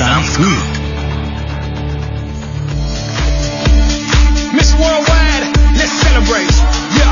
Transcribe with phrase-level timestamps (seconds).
[0.00, 0.62] Sounds good.
[4.54, 5.44] Miss Worldwide,
[5.76, 6.50] let's celebrate.
[6.96, 7.09] Yeah.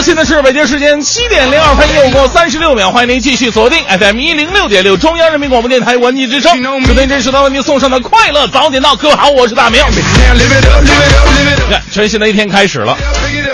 [0.00, 6.62] 好，现在是北京时间七点零二分又过三十六秒，欢迎您继续锁定 FM 一零六点六中央人民广播电台文艺之声。
[6.86, 9.78] 昨天这时段为您送上的快乐早点到，各位好，我是大明。
[11.68, 12.96] 看，全新的一天开始了。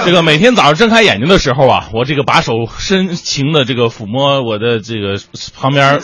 [0.05, 5.21] 这个每天早上睁开眼睛的时候啊，我这个把手深情的这个抚摸我的这个
[5.61, 6.01] 旁边，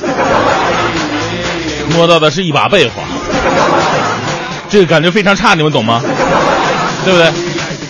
[1.95, 2.91] 摸到的是一把被子，
[4.69, 6.03] 这个感觉非常差，你们懂吗？
[7.05, 7.31] 对不对？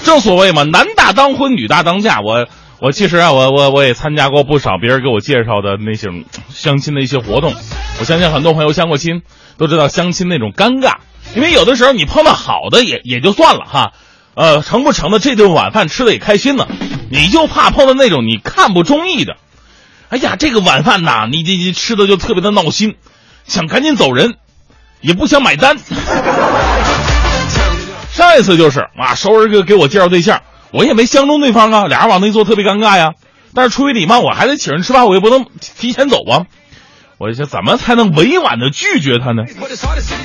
[0.04, 2.20] 正所谓嘛，男大当婚，女大当嫁。
[2.20, 2.46] 我
[2.80, 7.54] 我其实啊，我我我也参加过不少别人给我介绍的那种相亲的一些活动。
[8.00, 9.22] 我相信很多朋友相过亲，
[9.56, 10.96] 都知道相亲那种尴尬，
[11.34, 13.92] 因为有的时候你碰到好的也也就算了哈，
[14.34, 16.68] 呃，成不成的这顿晚饭吃的也开心了，
[17.10, 19.36] 你就怕碰到那种你看不中意的。
[20.08, 22.96] 哎呀，这个晚饭呐，你你你吃的就特别的闹心，
[23.46, 24.34] 想赶紧走人，
[25.00, 25.78] 也不想买单。
[28.12, 33.14] 上一次就是啊，熟人给给我介绍对象，我也没相中对方啊，俩人往那一坐特别尴尬呀。
[33.54, 36.44] 但是出于礼貌，我还得请人吃饭，我也不能提前走啊。
[37.18, 39.44] 我就想怎么才能委婉的拒绝他呢？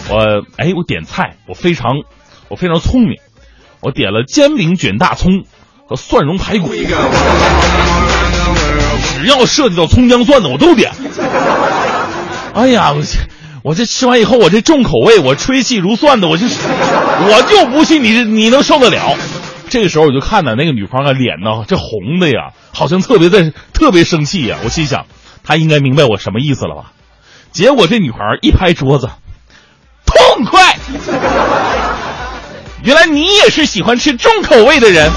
[0.09, 1.93] 我哎，我点菜，我非常
[2.49, 3.17] 我非常聪明，
[3.81, 5.43] 我点了煎饼卷大葱
[5.87, 6.73] 和蒜蓉排骨，
[9.15, 10.91] 只要涉及到葱姜蒜的我都点。
[12.53, 13.19] 哎呀，我去
[13.67, 19.17] 我这吃完以后，我这重口味，我吹气如蒜的，我就我就不信你你能受得了。
[19.67, 24.55] 这个时候我就看到那个女方啊，脸呢这红的呀，好像特别的特别生气呀。
[24.63, 25.05] 我心想，
[25.43, 26.93] 她应该明白我什么意思了吧？
[27.51, 29.09] 结果这女孩一拍桌子，
[30.05, 30.77] 痛快！
[32.83, 35.11] 原来你也是喜欢吃重口味的人。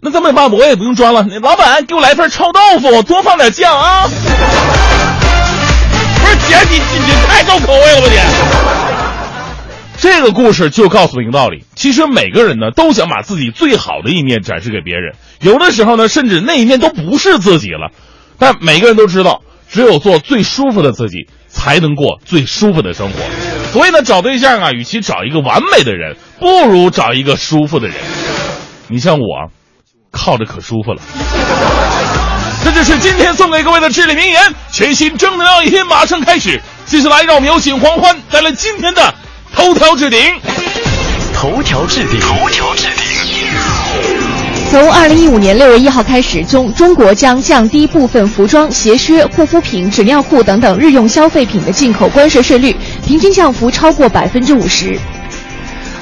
[0.00, 0.48] 那这么办？
[0.52, 1.26] 我也不用装了。
[1.42, 4.08] 老板，给我来份臭豆腐，多放点酱啊！
[6.48, 8.16] 不是姐，你你你太重口味了吧你！
[9.98, 17.90] 这个故事就告诉一个道理：其实每个人呢都想把自己最好的一面展示给别人，有的时候呢，甚至那一面都不是自己了。
[18.38, 23.18] 但每个人都知道，只有做最舒服的自己，才能过最舒服的生活。
[23.72, 27.96] 所以呢，找对象啊，与其找一个完美的人，不如找一个舒服的人。
[28.88, 29.50] 你像我，
[30.10, 31.02] 靠着可舒服了。
[32.64, 36.60] 这就是今天送给各位的至理名言，全新正能量一天马上开始。
[36.86, 39.14] 接下来，让我们有请黄欢带来今天的
[39.54, 40.18] 头条置顶。
[41.34, 43.06] 头条置顶，头条置顶。
[44.70, 52.76] 从二零一五年六月一号开始，中中国将降低部分服装、鞋靴、护肤品、纸尿裤等等日用消费品的进口关税税率，
[53.06, 54.98] 平均降幅超过百分之五十。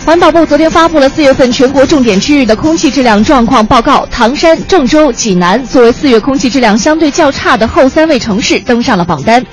[0.06, 9.44] 环保部昨天发布了四月份全国重点区域的空气质量状况报告，唐山、郑州、济南作为四月空气质量相对较差的后三位城市登上了榜单。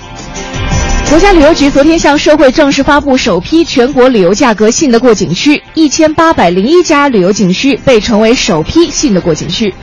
[1.10, 9.74] 国家旅游局昨天向社会正式发布首批全国旅游价格信得过景区，一千八百零一家旅游景区被称为首批信得过景区。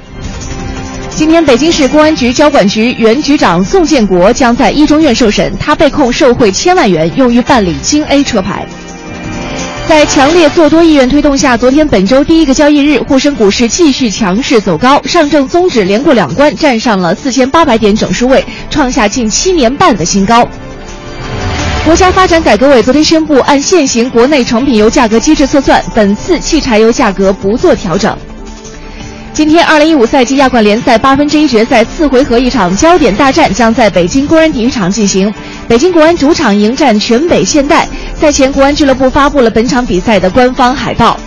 [1.17, 8.65] 今天，北京市公安局交管局原局长宋建国将在一中院受审，他被控受贿千万元，用于办理京 A 车牌。
[9.91, 20.47] 在强烈做多意愿推动下，昨天本周第一个交易日，沪深股市继续强势走高，上证综指连过两关，站上了四千八百点整数位，创下近七年半的新高。
[21.85, 28.17] 国家发展改革委昨天宣布，按现行国内成品油价格机制测算，本次汽柴油价格不做调整。
[29.33, 35.33] 今天，二零一五赛季亚冠联赛八分之一决赛次回合一场焦点大战将在北京国安体育场进行。
[35.69, 37.87] 北京国安主场迎战全北现代。
[38.21, 41.19] 赛前，国安俱乐部发布了本场比赛的官方海报。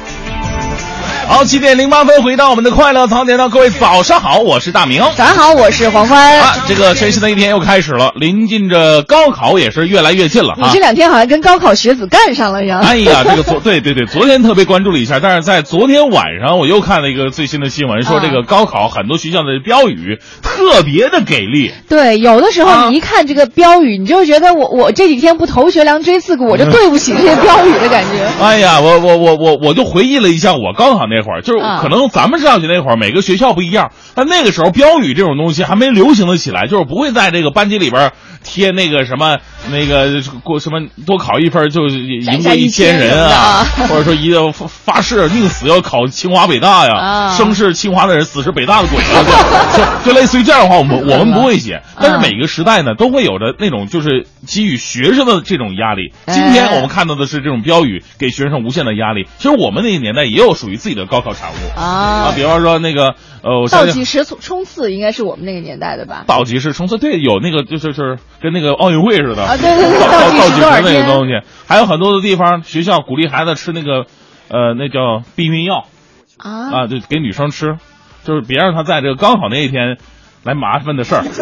[1.27, 5.01] 好，七点零八分，回到我们的快乐槽点到各位早上好，我是大明。
[5.15, 6.39] 早上好，我是黄欢。
[6.39, 10.79] 啊，这个全新的一天又开始了，临近着高考也是越来越近了啊你这。
[10.83, 12.81] 两天好像跟高考学子干上了一样。
[12.81, 21.71] 哎呀，这个昨 对对对，昨天特别关注了一下，但是在昨天晚上我又看了一个最新的新闻，说这个高考很多学校的标语特别的给力。
[21.87, 28.43] 对，有的时啊候你一看这个标语，你就觉得我我这几天不头悬梁锥刺股，我就对不起这些标语的感觉。
[28.43, 38.11] 哎呀，我我我我我就回忆了一下我高考那会儿，就是啊可能咱们上学那会儿，每个学校不一样，但那个时候标语这种东西还没流行的起来，就是不会在这个班级里边
[38.43, 39.37] 贴那个什么
[39.71, 49.23] 那个过什么多考一分就赢过一千人啊，或者说一个发发誓宁死要考清华北大呀，啊生是清华的人，死是北大的鬼啊，
[50.05, 56.11] 就就类似于这样的话，我们我们不会写， 但是每个时代呢都会有着那种就是给予学生的这种压力。
[56.27, 59.25] 今天我们看到的是这种标语给学生无限的压力。
[59.37, 61.79] 其实我们那个年代也有属于自己的高考产物。
[61.79, 62.31] 啊。
[62.35, 66.23] 比方说那个呃，倒计时冲刺应该是我们那个年代的吧？
[66.27, 69.43] 倒计时冲刺，对，有那个就是就是跟那个奥运会似的。
[69.43, 71.33] 啊对对对倒倒计时那个东西，
[71.67, 74.05] 还有很多的地方学校鼓励孩子吃那个
[74.49, 75.85] 呃那叫避孕药。
[76.37, 77.77] 啊，啊，就给女生吃，
[78.25, 79.97] 就是别让她在这个高考那一天
[80.43, 81.23] 来麻烦的事儿。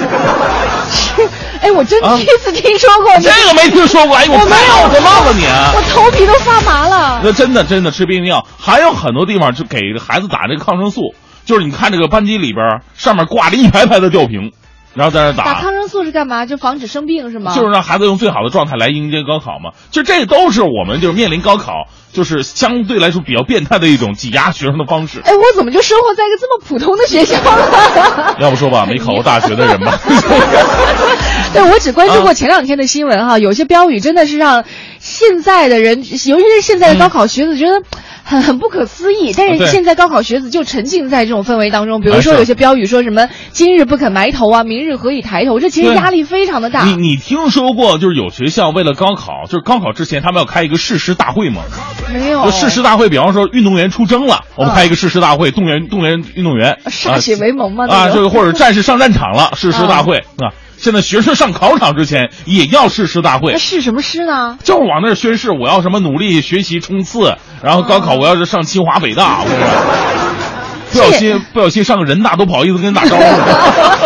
[1.62, 5.72] 哎，我真啊第一次听说过这个没听说过，哎呦，我没有太奥特曼了你啊！
[5.76, 7.22] 我头皮都发麻了。
[7.24, 11.14] 那真的真的吃避孕药，还有很多地方就给孩子打这个抗生素，
[11.46, 14.52] 就是你看这个班级里边上面挂着一排排的吊瓶，
[14.94, 16.46] 然后在那打打抗生素是干嘛？
[16.46, 17.54] 就防止生病是吗？
[17.56, 19.72] 就是让孩子用最好的状态来迎接高考嘛。
[19.92, 25.22] 就这都是我们就是面临高考，就是相对来说比较变态的一种挤压学生的方式。
[25.24, 28.36] 哎，我怎么就生活在一个这么普通的学校呢？
[28.40, 29.98] 要不说吧，没考过大学的人吧。
[31.54, 34.64] 对，我只关注啊过前两天的新闻哈，有些标语真的是让
[35.00, 37.82] 现在的人，尤其是现在的高考学子觉得。
[38.24, 42.00] 很很不可思议，但是现在高考学子就沉浸在这种氛围当中。
[42.00, 46.84] 比如说有些标语说什么“今日不肯埋头啊，明日何以抬头”，这其实压力非常的大。
[46.84, 51.64] 你你听说过就是有学校为了高考，就是高考之前他们要开一个誓师大会吗？
[52.14, 57.88] 没有誓师大会，比方说运动员出征了，我们开一个誓师大会，动员动员运动员， 歃血为盟吗？
[57.90, 60.54] 啊，这个或者战士上战场了，誓师大会啊。
[60.82, 64.58] 现在学生上考场之前也要誓师大会那，誓什么师呢？
[64.64, 69.62] 就是往那儿宣誓，我要什么努力学习冲刺，然后高考我要是上清华北大，我跟你
[70.92, 73.22] 说，不小心不小心上个人大都不好意思跟人打招呼。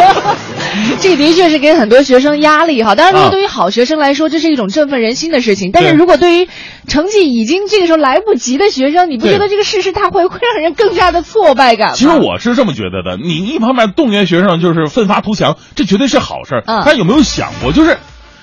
[1.02, 2.96] 这的确是给很多学生压力哈。
[2.96, 5.72] 当然，对于好学生来说，这是一种振奋人心的事情。
[5.72, 6.48] 但是如果对于
[6.88, 11.96] 成绩已经这个时候来不及的学生，你不觉得这个誓师大会会让人更加的挫败感吗？
[11.96, 16.64] 其实我是这么觉得的，你一方面动员学生就是奋发图强，这绝对是好事儿。
[16.66, 17.98] 嗯但有没有想过，就是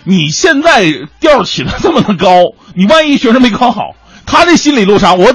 [0.05, 0.85] 你现在
[1.21, 3.95] 调起的这么的高，你万一学生没考好，
[4.27, 5.35] 他这心理落差，我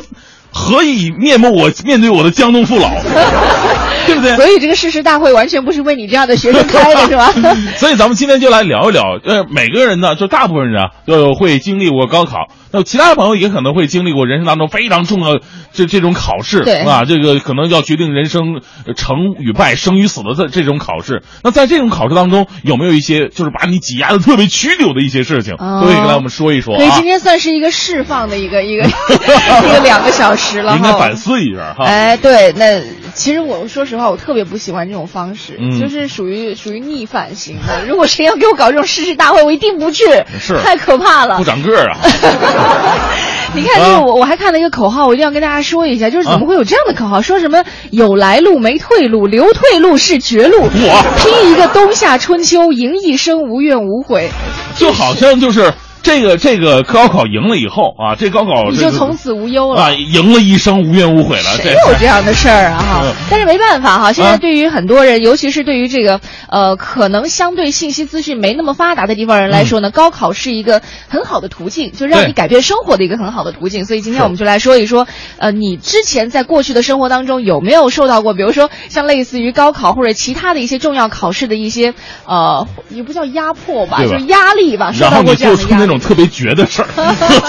[0.52, 2.90] 何以面目我面对我的江东父老，
[4.08, 4.36] 对不对？
[4.38, 7.32] 所以这个誓师大会完全不是为你这样的学生开的，是吧？
[7.78, 15.40] 所以咱们今天就来聊一聊，呃，每个人呢，就大部分人啊，都会经历过高考，那其他的朋友也可能会经历过人生当中非常重要
[15.74, 21.24] 这这种考试，对啊，这个可能要决定人生呃成与败、生与死的这这种考试。
[21.44, 27.04] 那在这种考试当中，有没有一些就是把你挤压的特别曲扭的一些事情，哦都可以跟来我们说一说啊所以今？
[27.04, 30.78] 天算是一个释放的一个一个 一个两个小时了哈。
[30.78, 31.86] 应该反思一下哈。
[31.86, 32.82] 哎，对，那
[33.14, 37.86] 其实我说实话，我特别不喜欢这种方式，嗯就是属于属于逆反型的。
[37.86, 40.04] 如果谁要给我搞这种誓师大会，我一定不去，
[40.40, 41.46] 是太可怕了不。
[41.46, 41.98] 长个儿啊！
[43.54, 47.22] 你看，这啊个我我还看了一个口号，我一定要跟大家说一下，就是怎么啊会有这样的口号？
[47.22, 54.30] 说什么有来路没退路，留退路是绝路，我拼一个冬夏春秋，赢一生无怨无悔。
[54.76, 55.74] 就好像就是
[56.08, 59.82] 这个这个高考赢了以后啊，这高考你就从此无忧了。
[59.82, 61.44] 啊，赢了一生无怨无悔了。
[61.58, 63.14] 这谁有这样的事儿啊哈嗯？
[63.30, 73.84] 但是没办法哈，现在啊对于很多人，尤其是对于这个呃可能相对信息资讯没那么发达的地方人来说呢，高考是一个很好的途径，就让你改变生活的一个很好的途径。
[73.84, 75.08] 所以今天我们就来说一说，
[75.40, 81.94] 呃，你之前在过去的生活当中有没有受到过，比如说像类似于高考或者其他的一些重要考试的一些
[82.26, 85.97] 呃，也不叫压迫吧，吧就是压力吧，受到过这样的压力。
[86.00, 86.88] 特别绝的事儿。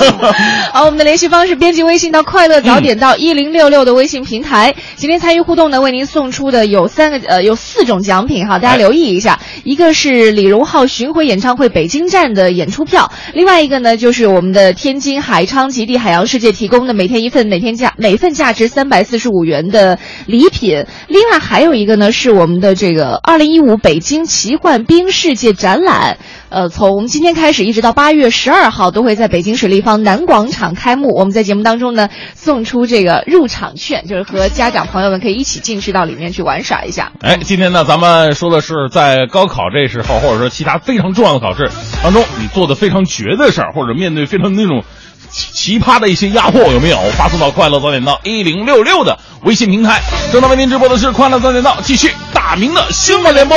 [0.72, 4.74] 好，我们的联系方式：编辑微信到“快乐早点到一零六六”的微信平台。
[4.96, 9.38] 今天参与互动呢，为您送出的有三个呃有四种奖品哈，大家留意一下。
[9.64, 20.86] 一个是李荣浩巡回演唱会北京站的演出票，另外一个呢就是我们的天津海昌极地海洋世界提供的每天一份每天价每份价值三百四十五元的礼品。
[21.08, 26.18] 另外还有一个呢是我们的这个二零一五北京奇幻冰世界展览。
[26.50, 31.14] 呃，从今天开始一直到八月十二号，都会在北京水立方南广场开幕。
[31.14, 37.12] 我们在节目当中呢，送出这个入场券，就是和家长朋友们可以一起进去到里面去玩耍一下。
[37.20, 41.70] 哎，今天呢，咱们说的是在高考这时候，或者说其他非常重要的考试
[42.02, 44.82] 当中，你做的非常绝的事儿，或者面对非常那种
[45.30, 46.98] 奇奇葩的一些压迫，有没有？
[47.18, 50.00] 发送到快乐早点到一零六六的微信平台。
[50.32, 53.56] 正在为您直播的是快乐早点到，继续大明的新闻联播。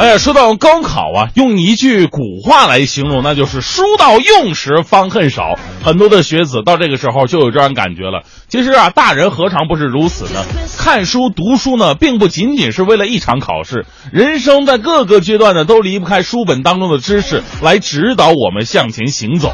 [0.00, 5.58] 哎呀，说到高考啊，用一句古话来形容，那就是“书到用时方恨少”。
[5.84, 8.22] 很多的学子到这个时候就有这样感觉了。
[8.48, 10.42] 其实啊，大人何尝不是如此呢？
[10.78, 19.52] 看书读书呢，并不仅仅是为了一场考试，人生在各个阶段呢，都离不开书本当中的知识来指导我们向前行走。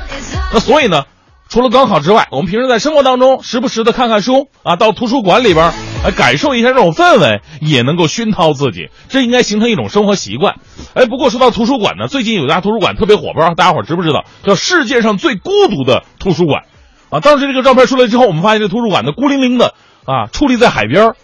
[0.53, 1.07] 那所以呢，
[1.49, 5.73] 除了高考之外，我们平时在生活当中时不时的看看书啊，到图书馆里边
[6.03, 10.57] 来感受一下这种氛围，也能够熏陶自己，这应该形成一种生活习惯。
[10.95, 16.65] 哎，不过说到图书馆呢，最近有家图书馆特别火，不知道大家伙知不知道，叫世界上最孤独的图书馆
[17.11, 17.21] 啊。
[17.21, 19.75] 当时这个照片出来之后，我们发现这图书馆呢孤零零的
[20.05, 21.15] 啊，矗立在海边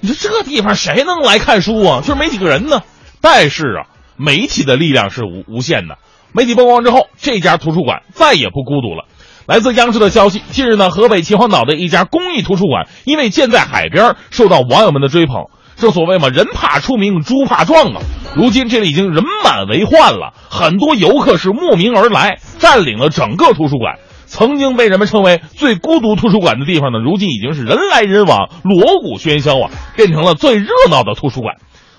[0.00, 2.00] 你说这地方谁能来看书啊？
[2.00, 2.80] 就是没几个人呢。
[3.20, 5.98] 但是啊，媒体的力量是无无限的。
[6.32, 9.04] 媒体曝光之后，这家图书馆再也不孤独了。
[9.46, 15.44] 来自央视的消息，近日呢，河北秦皇岛的一家公益图书馆，因为建在海边，受到网友们的追捧。
[15.76, 18.00] 正所谓嘛，人怕出名，猪怕壮啊。
[18.34, 23.98] 如今这里已经人满为患了，很多游客是慕名而来，占领了整个图书馆。
[24.26, 31.54] 曾经被人们称为最孤独图书馆的地方呢，如今已经是人来人往，锣鼓喧嚣啊，变成了最热闹的图书馆。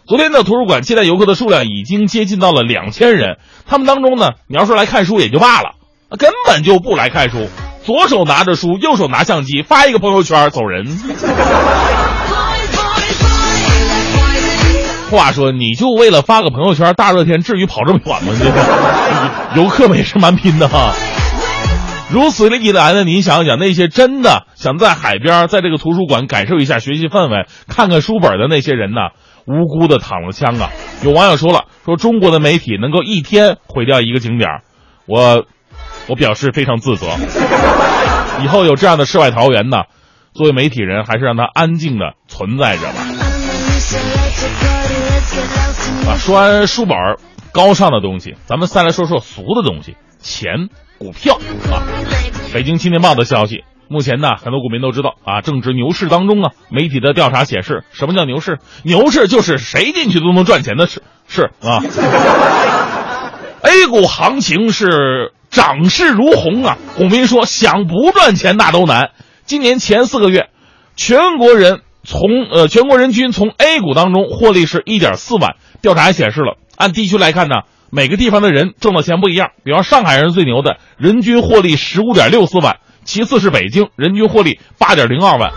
[0.05, 5.75] 昨天的图书馆接待游客的数量已经接近到了两千人，他们当中呢，你要说来看书也就罢了，
[6.15, 7.49] 根本就不来看书，
[7.83, 10.85] 左手拿着书，右手拿相机，发一个朋友圈走人。
[15.11, 18.33] 话说，你就为了发个朋友圈，大热天至于跑这么远吗？
[19.55, 20.93] 游客们也是蛮拼的哈。
[22.09, 29.11] 如此一来呢，你想想，那些真的想在海边，在这个图书馆感受一下学习氛围、看看书本的那些人呢，
[29.45, 30.69] 无辜的躺了枪啊！
[31.03, 34.49] 有网友说了，说中国的媒体能够一天毁掉一个景点，
[35.05, 35.45] 我
[36.07, 37.07] 我表示非常自责。
[38.43, 39.83] 以后有这样的世外桃源呢，
[40.33, 43.05] 作为媒体人，还是让他安静的存在着吧。
[46.07, 46.97] 啊，说完书本
[47.51, 51.35] 高尚的东西，咱们再来说说俗的东西，钱、股票
[51.71, 51.81] 啊。
[52.53, 56.51] 北京青年报的消息，目前呢，很多股民都知道啊，正值牛市当中啊。
[56.69, 58.59] 媒体的调查显示，什么叫牛市？
[58.83, 61.81] 牛市就是谁进去都能赚钱的事，是啊。
[63.63, 69.09] A 股行情是涨势如虹啊，股民说想不赚钱那都难。
[69.47, 70.49] 今年前四个月，
[70.95, 72.21] 全国人从
[72.51, 75.55] 呃全国人均从 A 股当中获利是一点四万。
[75.81, 79.49] 调查也显示了，按地区来看呢，每个地方的人挣的钱不一样。
[79.63, 85.53] 比方上海人最牛的，人均获利十五点六四万；其次是北京，人均获利八点零二万。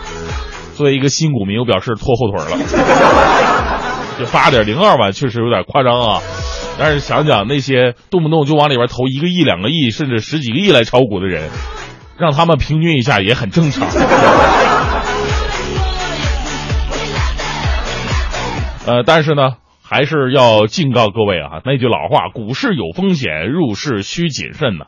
[0.76, 3.89] 作为一个新股民，我表示拖后腿了。
[4.20, 6.20] 这八点零二万确实有点夸张啊。
[6.78, 11.48] 但是想想那些动不动就往里边投一个亿、两个亿，甚至十几个亿来炒股的人，
[12.18, 13.88] 让他们平均一下也很正常。
[18.86, 24.84] 呃，但是呢，还是要警告各位啊，那句老话，股市有风险，入市需谨慎呢。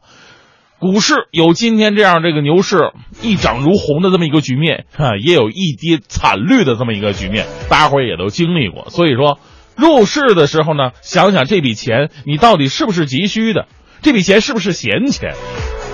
[0.82, 2.90] 股市有今天这样这个牛市
[3.22, 8.90] 一涨如虹的这么一个局面哈，也有一跌惨绿的这么一个局面，大家伙也都经历过。
[8.90, 9.38] 所以说，
[9.76, 13.68] 入市的时候呢，想想这笔钱你到底是不是急需的，
[14.02, 15.34] 这笔钱是不是闲钱？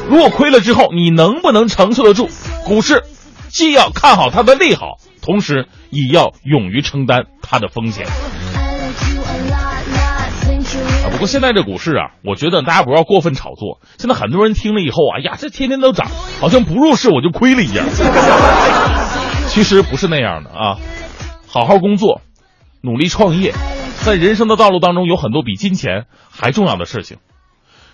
[0.09, 2.31] 如果亏了之后，你能不能承受得住？
[2.65, 3.03] 股市
[3.51, 8.07] 既要看好它的利好，同时也要勇于承担它的风险。
[11.19, 13.81] 不过现在这股市啊，我觉得大家不要过分炒作。
[13.99, 16.07] 现在很多人听了以后啊，呀，这天天都涨，
[16.41, 17.85] 好像不入市我就亏了一样。
[19.51, 20.79] 其实不是那样的啊，
[21.49, 22.21] 好好工作，
[22.83, 23.53] 努力创业，
[24.05, 27.17] 在人生的道路当中有很多比金钱还重要的事情。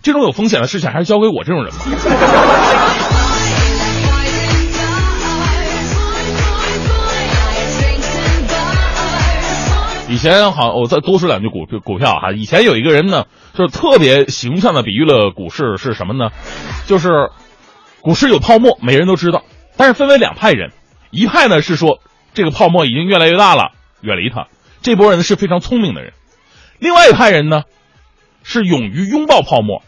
[0.02, 1.78] 这种有风险的事情，还是交给我这种人吧。
[10.14, 12.30] 以前好，我再多说两句股股票哈。
[12.30, 16.30] 以前有一个人呢，就是特别形象的比喻了股市是什么呢？
[16.87, 17.30] 就是
[18.00, 19.42] 股市有泡沫，每人都知道，
[19.76, 20.71] 但是分为两派人，
[21.11, 21.99] 一派呢是说
[22.33, 24.47] 这个泡沫已经越来越大了，远离它，
[24.83, 26.12] 这波人是非常聪明的人；
[26.78, 27.62] 另外一派人呢
[28.44, 29.83] 是勇于拥抱泡沫，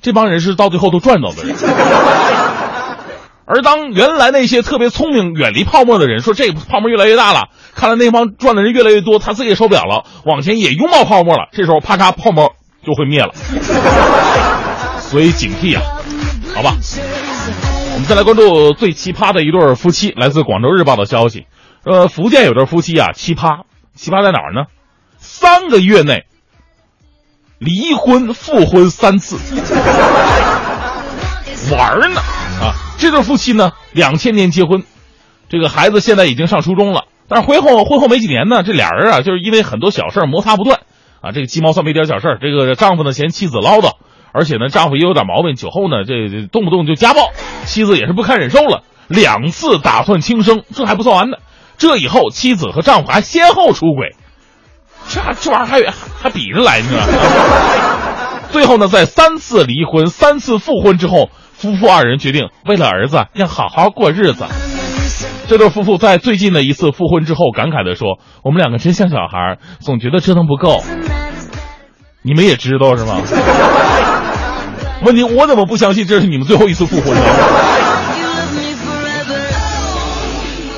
[0.00, 1.56] 这帮人是到最后都赚到的人。
[3.46, 13.32] 而当原来那些特别聪明、远离泡沫的人说这泡沫越来越大了，看来那帮赚的人越来越多，他自己也受不了了，往前也拥抱泡沫了，这时候啪嚓，泡沫就会灭了。
[14.98, 15.82] 所以警惕啊，
[16.54, 16.74] 好吧。
[17.94, 21.46] 我们再来关注最奇葩的一对夫妻，来自广州日报的消息。
[21.84, 23.62] 呃，福建有对夫妻啊，奇葩，
[23.94, 24.64] 奇葩在哪儿呢？
[25.18, 26.24] 三个月内
[27.58, 29.38] 离婚复婚三次，
[31.72, 32.20] 玩呢
[32.60, 32.74] 啊！
[32.98, 34.82] 这对夫妻呢，两千年结婚，
[35.48, 37.04] 这个孩子现在已经上初中了。
[37.28, 40.80] 但是婚后婚后没几年呢，这俩人啊，就是因为很多小事摩擦不断
[41.20, 41.32] 啊。
[41.32, 43.96] 这个鸡毛蒜皮点小事这个丈夫呢嫌妻子唠叨，
[44.32, 47.32] 而且呢丈夫也有点毛病，酒后呢这这动不动就家暴，
[47.64, 51.38] 妻子也是不堪忍受了，两次打算轻生，这还不算完呢。
[51.78, 54.14] 这以后妻子和丈夫还先后出轨，
[55.08, 55.82] 这这玩意儿还
[56.22, 56.88] 还比着来呢。
[58.52, 61.28] 最后呢，在三次离婚、三次复婚之后。
[61.56, 64.44] 夫妇二人决定，为了儿子要好好过日子。
[65.48, 70.82] 这对夫妇在最近的一次复婚之后，感慨地说：“我们两个真像小孩，总觉得折腾不够。”
[72.22, 73.22] 你们也知道是吗？
[75.02, 77.20] 问题我怎么不相信这是你们最后一次复婚呢？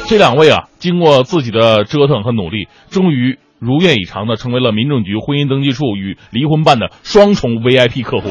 [0.06, 8.30] 这两位啊，经过自己的折腾和努力，终于如愿以偿的成为了民政局婚姻登记处与离婚办的双重 VIP 客户。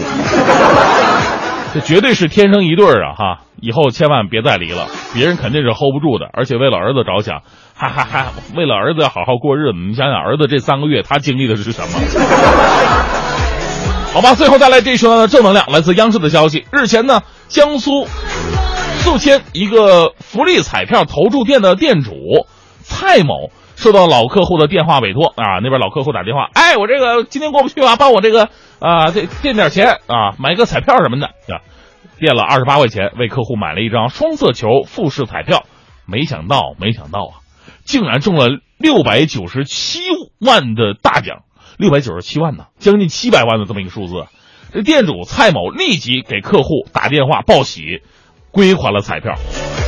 [1.74, 3.14] 这绝对是天生一对儿啊！
[3.16, 6.30] 哈，以后千万别再离了，别人肯定是 hold 不住的。
[6.34, 7.42] 而且为了儿子着想，
[7.76, 9.78] 还还还为了儿子要好好过日子。
[9.78, 11.88] 你想想，儿子这三个月他经历的是什么？
[14.14, 16.66] 好吧，最后再来这说正能量，来自央视的消息。
[16.72, 18.08] 日前呢，江苏
[19.00, 22.14] 宿迁一个福利彩票投注店的店主
[22.82, 23.52] 蔡某。
[23.76, 31.62] 收到老客户的电话委托啊，那边老客户打电话，哎，我这个今天过不去啊，帮我这个啊，这垫点钱啊，买个彩票什么的啊，
[32.20, 35.64] 垫了二十八块钱为客户买了一张双色球复式彩票，
[36.06, 37.34] 没想到，没想到啊，
[37.84, 40.02] 竟然中了六百九十七
[40.40, 41.44] 万的大奖，
[41.78, 44.26] 六百九十七万呢，将近七百万的这么一个数字，
[44.74, 48.02] 这店主蔡某立即给客户打电话报喜，
[48.52, 49.36] 归还了彩票。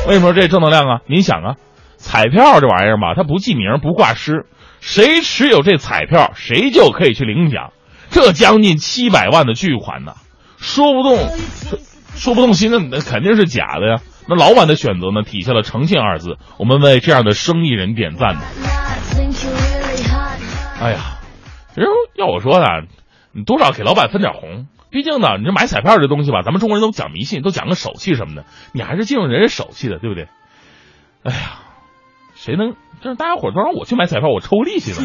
[0.08, 1.02] 为什么这正能量啊？
[1.08, 1.56] 您想啊。
[2.02, 4.46] 彩票这玩意儿嘛，它不记名不挂失，
[4.80, 7.74] 谁持有这彩票，谁就可以去领奖。
[8.12, 10.14] 这将近七百万的巨款呢，
[10.58, 11.18] 说不动，
[12.16, 14.02] 说不动心的那肯定是假的呀。
[14.28, 18.42] 那老板的选择呢，体现了诚信二字，我们为这样的生意人点赞呢。
[20.82, 21.20] 哎呀，
[21.74, 22.66] 其实要我说呢，
[23.32, 30.28] 你多少给老板分点红，毕竟呢，你这买彩票这东西吧，咱们中国人都讲迷信，都讲个手气什么的，你还是敬重人家手气的，对不对？
[31.24, 31.60] 哎呀。
[32.36, 32.72] 谁能？
[33.02, 35.04] 就是大家伙都让我去买彩票，我抽利息怎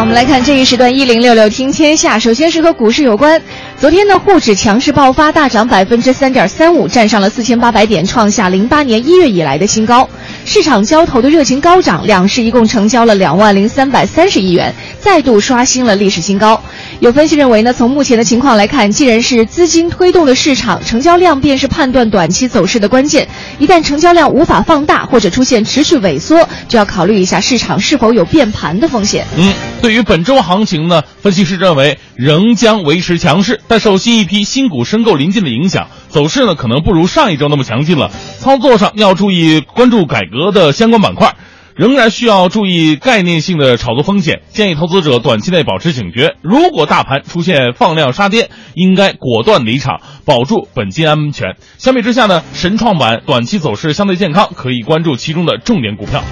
[0.00, 2.18] 我们来看这一时段一零六六听天下。
[2.18, 3.40] 首先是和股市有关。
[3.76, 10.08] 昨天的，沪指强势爆发，大涨百分之三点三五，站上了四千八百点，创下零八年一月以来的新高。
[10.46, 16.62] 市场交投的热情高涨，两市一共成交了两万零三百三十亿元，再度刷新了历史新高。
[17.00, 23.26] 有分析认为呢，从目前的情况来看，既然是资金推动的市场，成交量便是判断短期走势的关键。
[23.58, 29.26] 一旦成交量无法放大或者出现持续萎缩，就要考虑一下市场是否有变盘的风险。
[29.36, 38.10] 嗯，对于本周行情呢，分析师认为仍将维持强势，但受新一批新股申购临近的影响，走势呢可能不如上一周那么强劲了。
[38.38, 41.34] 操作上要注意关注改革的相关板块。
[41.80, 46.34] 仍然需要注意概念性的炒作风险，建议投资者短期内保持警觉。
[46.42, 51.56] 如果大盘出现放量杀跌，应该果断离场，保住本金安全。
[51.78, 56.22] 相比之下呢，神创板短期走势相对健康，可以关注其中的重点股票。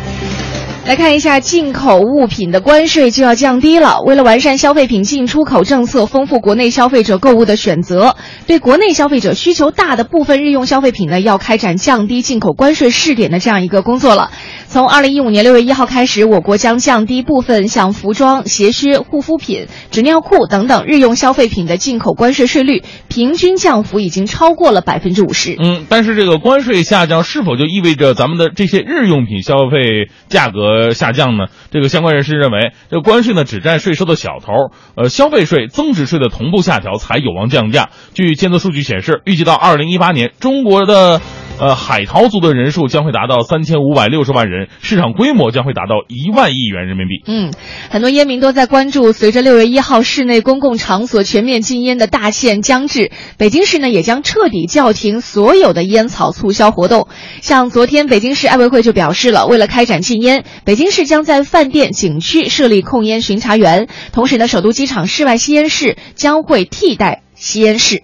[0.85, 4.01] 来看一下进口物品的关税就要降低了。
[4.01, 14.31] 为了完善消费品进出口政策，丰富国内消费者购物的选择，对国内消费者需求大的部分日用消费品呢，要开展降低进口关税试点的这样一个工作了。
[14.71, 25.57] 从二零一五年六月一号开始，我国将降低部分像服装、鞋靴、护肤品、纸尿裤等等日用消费品的进口关税税率，平均降幅已经超过了百分之五十。
[25.59, 31.47] 嗯，但是这个关税下降是否就意味着咱们的这些日用品消费价格下降呢？
[31.71, 34.53] 这个相关人士认为，这个关税呢只占税收的小头，
[34.97, 37.89] 呃，消费税、增值税的同步下调才有望降价。
[38.13, 41.23] 据监测数据显示，预计到二零一八年，中国的
[41.59, 47.23] 呃海淘族的人数将会达到三千五百六十万人，市场规模将会达到一万亿元人民币。
[47.27, 47.53] 嗯，
[47.91, 57.09] 很多烟民都在关注，随着六月一号室内公共场所全面禁烟的大限将至，北京市呢也将彻底叫停所有的烟草促销活动。
[57.41, 68.03] 像昨天北京市爱卫会就表示了，为了开展禁烟，北京市将在饭店、景区设立控烟巡查员，同时呢，首都机场室外吸烟室将会替代吸烟室。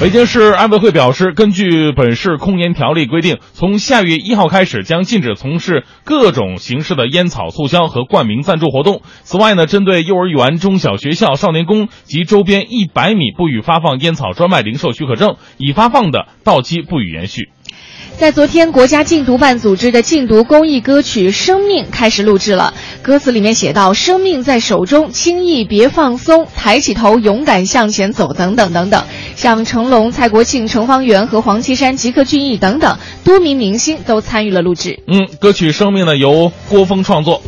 [0.00, 9.02] 北京市安委会表示，根据本市控烟条例规定，从下月一号开始将禁止从事各种形式的烟草促销和冠名赞助活动。
[9.24, 17.50] 此外呢，针对幼儿园、中小学校、少年宫及周边一百米不予发放烟草专卖零售许可证，已发放的到期不予延续。
[18.18, 22.74] 在昨天，国家禁毒办组织的禁毒公益歌曲《生命》开始录制了。
[23.00, 29.02] 歌词里面写到：“生命在手中，轻易别放松，抬起头，勇敢向前走。”等等等等。
[29.36, 34.98] 像成龙、蔡国庆、程方圆和黄绮珊、吉克隽逸等等多名明星都参与了录制。
[35.06, 37.40] 嗯，歌曲《生命》呢由郭峰创作。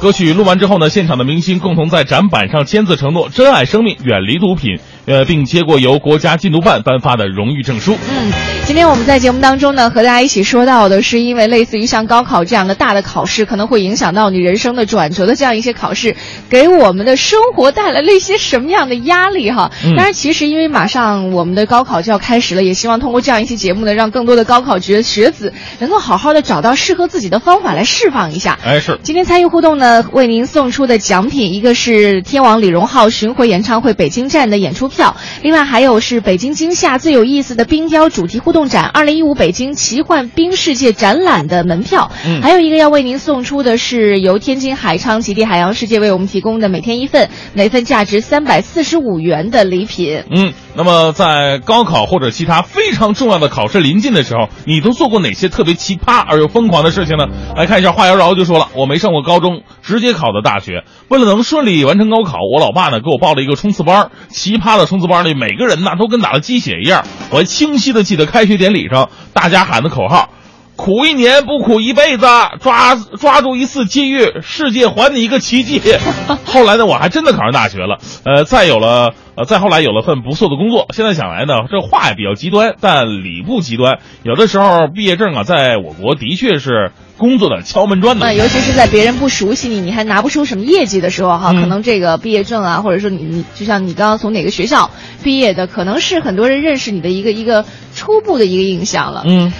[0.00, 4.78] 歌曲录完之后呢，现场的明星共同在展板上签字承诺珍爱生命，远离毒品。
[5.06, 7.96] 呃，并接过由国家禁毒办颁发的荣誉证书。
[8.10, 8.32] 嗯，
[8.64, 16.16] 今天我们在节目当中呢，和大家一起说到的是，因为类似于像高考这样的大的考试，可能会影响到你人生的转折的这样一些考试，
[16.50, 19.70] 给我们的生活带来了一些什么样的压力哈？
[19.84, 28.58] 嗯当然，其实因为马上我们的高考就要开始了，也希望通过这样一期节目呢，让更多的高考学学子能够好好的找到适合自己的方法来释放一下。
[28.64, 50.24] 哎，是今天参与互动呢，为您送出的奖品，一个是天王李荣浩巡回演唱会北京站的演出票，另外还有是北京今夏最有意思的冰雕主题互动展二零一五北京奇幻冰世界展览的门票，嗯还有一个要为您送出的是由天津海昌极地海洋世界为我们提供的每天一份，每份价值三百四十五元的礼品。
[50.30, 57.26] 嗯，那么在高考或者其他非常重要的考试临近的时候，你都做过哪些特别奇葩而又疯狂的事情呢？
[57.54, 60.84] 来看一下，话妖娆就说了，我没上过高中，直接考的大学。
[61.08, 64.10] 为了能顺利完成高考，我老爸呢给我报了一个冲刺班儿。
[64.28, 67.04] 奇葩的冲刺班里，每个人呐都跟打了鸡血一样。
[67.30, 70.30] 我还清晰的记得开学典礼上大家喊的口号。
[70.76, 72.26] 苦一年不苦一辈子，
[72.60, 75.80] 抓抓住一次机遇，世界还你一个奇迹。
[76.44, 80.86] 后来呢，我还真的考上大学了，呃，再有了，呃，再后来有了份不错的工作。
[80.94, 83.98] 现在想来呢，这话也比较极端，但理不极端。
[84.22, 88.32] 有的时候毕业证啊，在我国的确是工作的敲门砖呢那。
[88.32, 94.90] 尤其是在别人不熟悉你，你还拿不出什么业绩的时候，哈，嗯可能这个毕业证啊，或者说你你就像你刚刚从哪个学校
[95.22, 99.22] 毕业的，可能是很多人认识你的一个一个初步的一个印象了。
[99.26, 99.52] 嗯，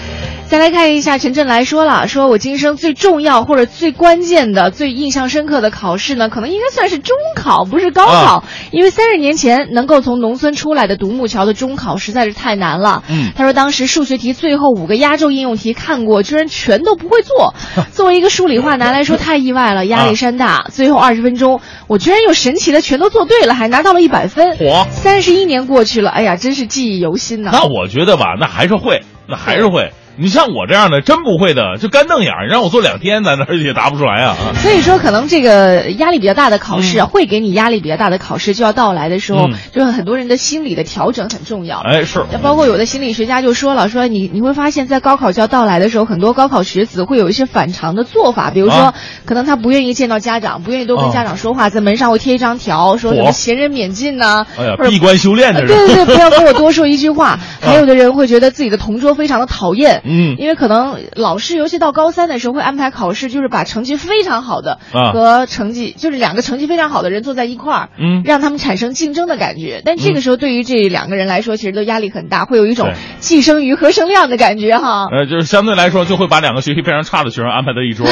[0.48, 13.02] 再来看一下，陈震来说了，说我今生最重要或者最关键的、最印象深刻的考试呢，可能应该算是中考，不是高考，啊因为三十年前能够从农村出来的独木桥的中考实在是太难了。
[13.08, 17.54] 嗯他说当时数学题最后五个压轴应用题看过，居然全都不会做。
[17.92, 20.66] 作为一个数理化男来说，太意外了，压力山大。
[20.70, 24.56] 最后二十分钟，我居然又神奇的全都做对了，还拿到了一百分。
[24.56, 29.92] 嚯三十一年过去了，哎呀，真是记忆犹新呐、那我觉得吧，那还是会，那还是会。
[30.18, 34.36] 你像我这样的真不会的，就干瞪眼儿，你让我做两天，在那儿也答不出来啊。
[34.56, 41.80] 所以说，可能这个压力比较大的考试啊，会给你压力比较大的考试就要到来的时候，嗯就是很多人的心理的调整很重要。
[41.80, 55.66] 哎，是，包括有的心理学家就说了，说你你会发现在高考就要到来的时候，很多高考学子会有一些反常的做法，比如说，啊可能他不愿意见到家长，不愿意多跟啊家长说话，在门上会贴一张条，说什么闲人免进呐、哎呀，闭关修炼这是。
[55.66, 57.38] 对对对，不要跟我多说一句话。
[57.60, 69.82] 还有的人会觉得自己的同桌非常的讨厌，嗯因为可能老师，尤其到高三的时候会安排考试，就是把成绩非常好的啊和成绩就是两个成绩非常好的人坐在一块儿，嗯让他们产生竞争的感觉。
[69.84, 75.06] 但这个时候对于这两个人来说，其实都压力很大，会有一种对既生瑜何生亮的感觉哈。
[75.10, 78.06] 呃，就是相对来说，就会把两个学习非常差的学生安排在一桌，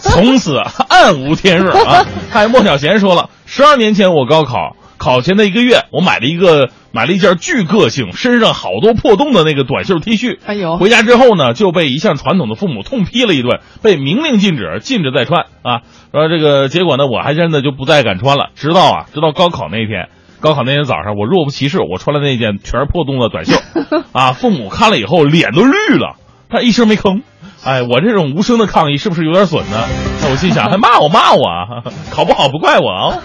[0.00, 0.56] 从此
[0.88, 2.04] 暗无天日啊。
[2.30, 10.38] 还有莫小贤说了，十二年前我高考考前的一个月，我买了一个买了一件巨个性、身上好多破洞的那个短袖 T 恤。
[10.46, 15.82] 哎呦回家之后呢，就被一向传统的父母痛批了一顿，被明令禁止，禁止再穿啊。
[16.10, 18.48] 说这个结果呢，我还真的就不再敢穿了。
[18.54, 20.08] 直到啊，直到高考那一天。
[20.40, 23.58] 高考那天早上，我若不其事，我穿了那件全是破洞的短袖，
[24.12, 26.16] 啊，父母看了以后脸都绿了，
[26.48, 27.20] 他一声没吭。
[27.62, 30.13] 哎，我这种无声的抗议是不是有点损呢？
[30.36, 33.22] 心想，还骂我骂我啊，考不好不怪我啊。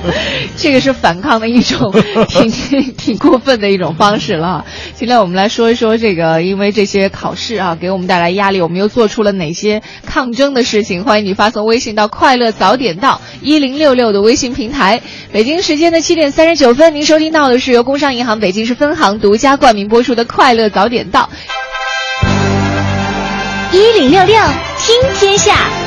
[0.56, 1.92] 这个是反抗的一种
[2.28, 2.50] 挺
[2.92, 4.64] 挺过分的一种方式了。
[4.94, 11.04] 今天我们来说一说这个，因为这些考试啊给我们带来压力，我们又做出了哪些抗争的事情？
[11.04, 15.02] 欢迎你发送微信到“快乐早点到”一零六六的微信平台。
[15.32, 21.28] 北京时间的七点三十九分，您收听到的是由工商银行北京市分行独家冠名播出的《快乐早点到》。
[23.76, 24.36] 一零六六
[24.78, 25.85] 听天下。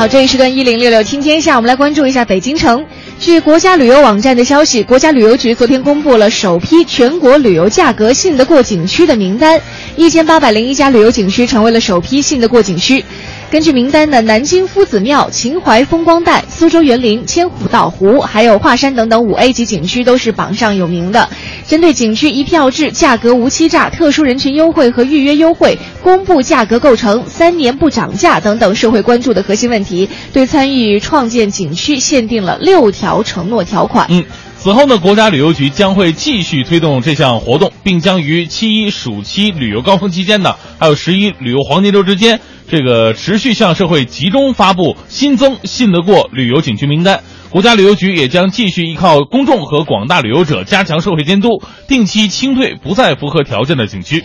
[0.00, 2.86] 好，这一时段一零六六听天下，我们来关注一下北京城。
[3.18, 9.60] 据国家旅游网站的消息，国家旅游局昨天公布了首批全国旅游价格信得过景区的名单，
[9.96, 13.04] 一千八百零一家旅游景区成为了首批信得过景区。
[13.50, 21.28] 根据名单呢，南京夫子庙、秦淮风光带、苏州园林、千古岛湖，还有华山等等五 A 级景区都是榜上有名的。
[21.66, 34.06] 针对景区一票制、价格无欺诈、特殊人群优惠和预约优惠、公布价格构成、三年不涨价等等社会关注的核心问题，对参与创建景区限定了六条承诺条款。
[34.10, 34.24] 嗯。
[34.62, 47.22] 此后呢，国家旅游局将会继续推动这项活动，并将于七一暑期旅游高峰期间呢，还有十一旅游黄金周之间，这个持续向社会集中发布新增信得过旅游景区名单。
[47.50, 54.22] 国家旅游局也将继续依靠公众和广大旅游者加强社会监督，定期清退不再符合条件的景区。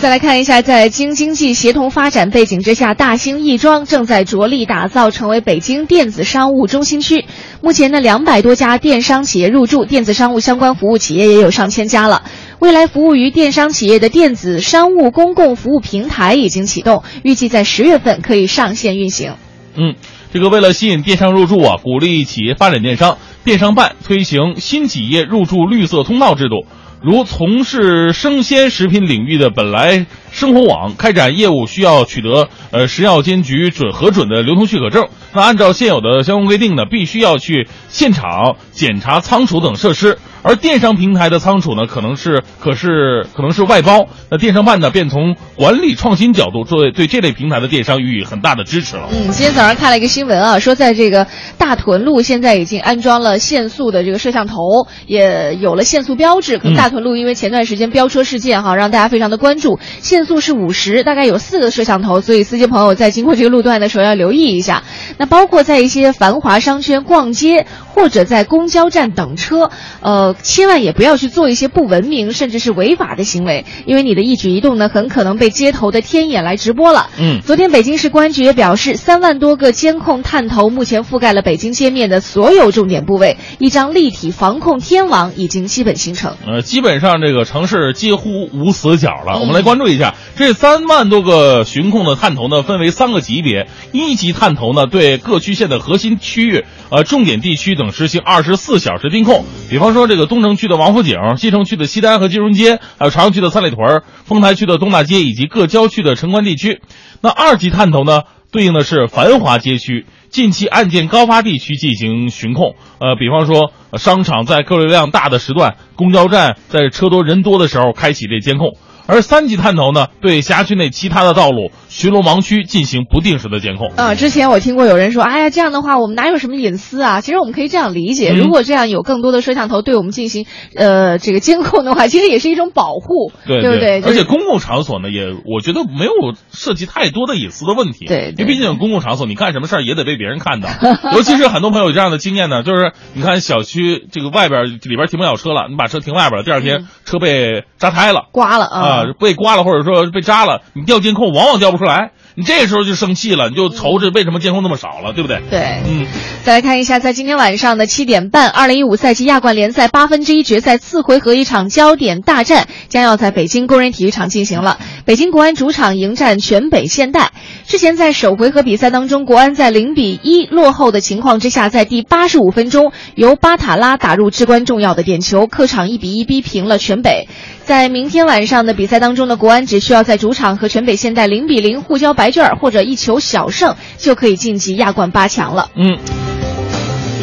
[0.00, 7.26] 再来看一下，在京津冀协同发展背景之下，大兴亦庄正在着力打造成为北京电子商务中心区。
[7.60, 12.24] 目前呢，两百多家电商企业入驻，电子商务相关服务企业也有上千家了。
[12.58, 19.34] 未来服务于电商企业的电子商务公共服务平台已经启动，预计在十月份可以上线运行。
[19.76, 19.94] 嗯，
[20.34, 26.66] 这个为了吸引电商入驻啊，鼓励企业发展电商，电商办推行新企业入驻绿色通道制度。
[27.00, 40.18] 如从事生鲜食品领域的本来生活网开展业务需要取得呃食药监局准核准的流通许可证，那按照现有的相关规定呢，必须要去现场检查仓储等设施。
[40.44, 49.08] 而电商平台的仓储呢，可能是可是可能是外包，那电商办呢便从管理创新角度，作为对这类平台的电商予以很大的支持了。
[49.10, 51.26] 嗯，今天早上看了一个新闻啊，说在这个
[51.56, 56.58] 大屯路现在已经安装了限速的这个摄像头，也有了限速标志。
[56.58, 59.78] 可能大屯路因为前段时间飙车事件哈，让大家非常的关注。
[60.00, 64.82] 限速是五十，大概有四个摄像头，所以司机朋友在经过这个路段的时候要留意一下。
[65.16, 70.34] 那包括在一些繁华商圈逛街，或者在公交站等车，呃。
[70.42, 77.08] 千万也不要去做一些不文明甚至是违法的行为，因为你的一举一动呢，很可能被街头的天眼来直播了。
[77.18, 86.36] 嗯，昨天北京市公安局也表示，三万多个监控探头目前覆盖了北京街面的所有重点部位，一张立体防控天网已经基本形成。
[86.46, 89.38] 呃，基本上这个城市几乎无死角了。
[89.38, 93.66] 我们来关注一下这三万多个巡控的探头呢，分为三个级别。
[93.92, 100.24] 一级探头呢，对各区县的核心区域、呃重点地区等实行二十四小时盯控，比方说这个。
[100.24, 106.80] 东城区的王府井、西城区的西单和金融街，还有朝阳区的三里屯、丰台区的东大街以及各郊区的城关地区。
[107.20, 112.74] 那二级探头呢，对应的是繁华街区、近期案件高发地区进行巡控。
[113.00, 118.78] 呃，比方说商场在客流量大的时段，公交站在车多人多的时候开启这监控。
[119.06, 123.92] 而三级探头呢，对辖区内其他的道路、巡逻盲区进行不定时的监控。
[123.96, 127.20] 啊，之前我听过有人说，哎呀，这样的话我们哪有什么隐私啊？
[127.20, 134.02] 其实我们可以这样理解，如果这样有更多的摄像头对我们进行呃这个监控的话，其实也是一种保护，对不对？
[134.02, 136.12] 而且公共场所呢，也我觉得没有
[136.52, 138.06] 涉及太多的隐私的问题。
[138.06, 140.68] 对，因为毕竟公共场所，你干什么事儿也得被别人看到。
[141.14, 148.93] 尤其是很多朋友有这样的经验呢，就是你看小区这个外边里边停不了车了，你把车停外边了，第二天车被扎胎了，刮了啊。
[148.94, 155.42] 啊，被刮了或者说被扎了，你调监控往往调不出来，你这时候就生气了，你就愁着为什么监控那么少了，对不对？
[155.50, 156.06] 对，嗯，
[156.42, 164.78] 再来看一下，在今天晚上的七点半，二零一五赛季亚冠联赛八分之一决赛次回合一场焦点大战将要在北京工人体育场进行了。
[165.04, 167.32] 北京国安主场迎战全北现代。
[167.66, 177.28] 之前在首回合比赛当中，国安在零比一落后的情况之下，在第八十五分钟由巴塔拉打入至关重要的点球，客场一比一逼平了全北。
[177.64, 185.70] 在明天晚上的比赛当中呢，国安只需要在主场和全北现代零比零互交白卷或者一球小胜，就可以晋级亚冠八强了。
[185.74, 186.23] 嗯。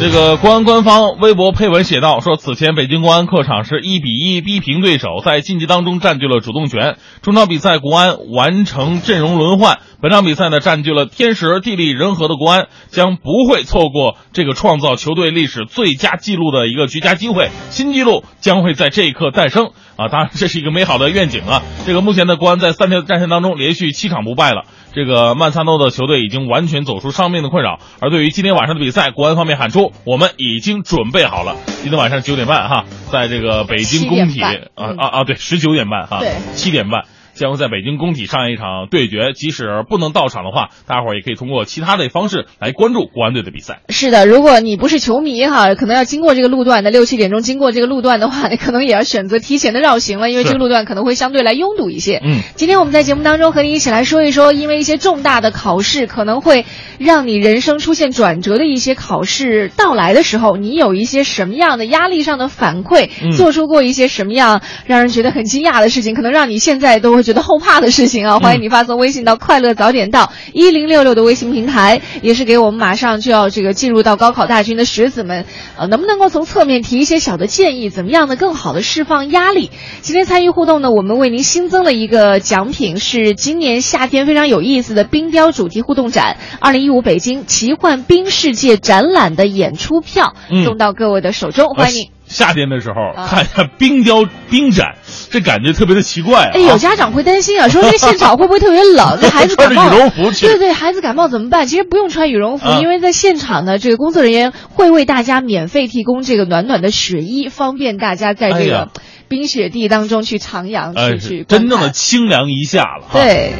[0.00, 6.96] 这个国安官方微博配文写道：“说此前北京国安客场是一比一逼平对手，在晋级当中占据了主动权。
[7.22, 20.08] 中场比赛国安完成阵容轮换，本场比赛呢占据了天时地利人和的国安将不会错过这个创造球队历史最佳纪录的一个绝佳机会，新纪录将会在这一刻诞生啊！
[20.08, 21.62] 当然这是一个美好的愿景啊！
[21.86, 37.04] 这个目前的国安在三天的战线当中连续七场不败了。”这个曼萨诺的球队已经完全走出伤病的困扰，而对于今天晚上的比赛，国安方面喊出：“我们已经准备好了。”今天晚上九点半哈，在这个北京工体啊啊啊，对，十九点半哈，对，七点半。
[37.42, 43.80] 将会在北京工体上演一场对决，即使不能到场的话，大家伙儿也可以通过其他的方式来关注国安队的比赛。
[43.88, 52.20] 是的，如果你不是球迷哈，可能要经过这个路段的六七点钟经过这个路段的话，你可能也要选择提前的绕行了，因为这个路段可能会相对来拥堵一些。
[52.24, 56.64] 嗯，今天我们在节目当中和你一起来说一说，因为一些重大的考试可能会
[56.98, 68.02] 让你人生出现转折的一些考试到来的时候，你有一些什么样的压力上的反馈，做出过一些什么样让人觉得很惊讶的事情，可能让你现在都会觉得后怕的事。
[68.02, 75.46] 情啊，欢迎你发送微信到“快乐早点到”一零六六的微信平台，也是给我们马上就要这个进入到高考大军的学子们，
[75.78, 79.70] 呃，能不能够从侧面提一些小的建议，怎么样的更好的释放压力？
[80.00, 92.21] 今天参与互动呢，我们为您新增了一个奖品，是今年夏天非常有意思的冰雕主题互动展——二零一五北京奇幻冰世界展览的演出票，送到各位的手中，欢迎你。
[92.32, 94.96] 夏天的时候看一下冰雕冰展，
[95.30, 96.50] 这感觉特别的奇怪啊！
[96.54, 99.18] 哎，有家长会担心啊，说这个现场会不会特别冷？
[99.22, 100.46] 这孩子感冒，羽绒服去。
[100.46, 101.66] 对对，孩子感冒怎么办？
[101.66, 108.88] 其实不用穿羽绒服，因为在现场呢，这个工作人员会为大家免费提供这个暖暖的雪衣，方便大家在这个
[109.28, 113.06] 冰雪地当中去徜徉，去去真正的清凉一下了。
[113.12, 113.52] 对，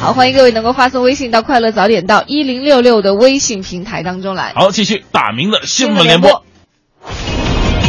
[0.00, 4.52] 好，欢迎各位能够发送微信到“快乐早点到”一零六六的微信平台当中来。
[4.54, 6.45] 好，继续大明的新闻联播。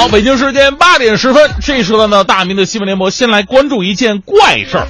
[0.00, 4.86] 好，北京时间八点十分，这时候呢，大明的新闻联播先来关注一件怪事儿。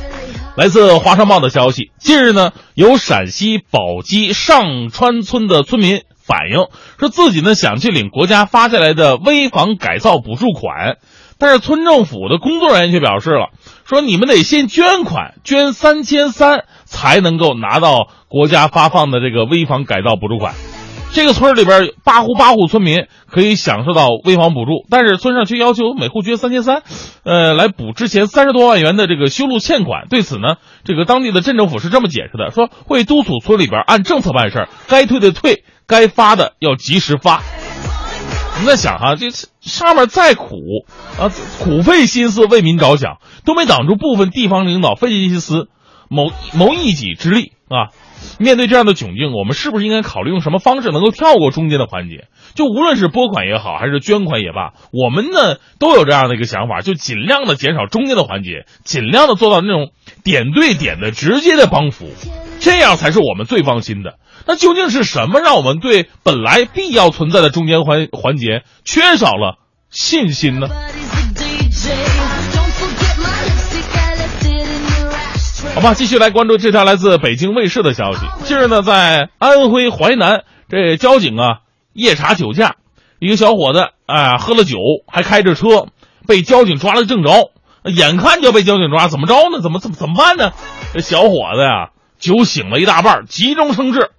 [0.56, 6.68] 来自华商报的消息，近日呢，有陕西宝鸡上川村的村民反映，
[7.00, 10.98] 说自己呢想去领国家发下来的危房改造补助款，
[11.38, 13.48] 但是村政府的工作人员却表示了，
[13.84, 20.54] 说你们得先捐款，捐三千三才能够拿到国家发放的这个危房改造补助款。
[21.12, 26.82] 这个村里边八户八户村民可以享受到危房补助，但是村上却要求每户捐三千三，
[27.24, 30.06] 呃，来补之前三十多万元的这个修路欠款。
[30.08, 37.42] 对此呢，这个当地的镇政府是这么解释的，说会督促村里边按政策办事，该退的退，该发的要及时发。
[38.60, 40.54] 你在想哈，这上面再苦
[41.18, 45.68] 啊，苦费心思为民着想，都没挡住部分地方领导费尽心思，
[46.08, 47.90] 谋谋一己之力啊。
[48.38, 52.28] 面对这样的窘境，我们是不是应该考虑用什么方式能够跳过中间的环节？
[52.54, 59.90] 就无论是拨款也好，还是捐款也罢，我们呢都有这样的一个想法，就尽量的减少中间的环节，尽量的做到那种
[60.24, 62.06] 点对点的直接的帮扶，
[62.60, 64.18] 这样才是我们最放心的。
[64.46, 69.58] 那究竟是什么让我们对本来必要存在的中间环环节缺少了
[69.90, 70.68] 信心呢？
[75.80, 78.18] 好吧，继续来关注这条来自北京卫视的消息。
[78.44, 81.60] 近日呢，在安徽淮南，这交警啊
[81.94, 82.76] 夜查酒驾，
[83.18, 85.86] 一个小伙子啊喝了酒还开着车，
[86.26, 87.50] 被交警抓了正着，
[87.84, 89.62] 眼看就要被交警抓，怎么着呢？
[89.62, 90.52] 怎么怎么怎么办呢？
[90.92, 94.10] 这小伙子呀酒醒了一大半，急中生智，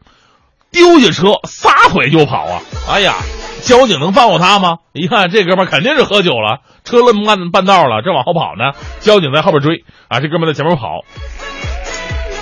[0.71, 2.61] 丢下车撒腿就跑啊！
[2.89, 3.13] 哎呀，
[3.61, 4.77] 交警能放过他吗？
[4.91, 11.05] 一看这哥们肯定是喝酒了，车愣半半道了，正往后跑呢，交警在后边追啊，这哥们在前面跑。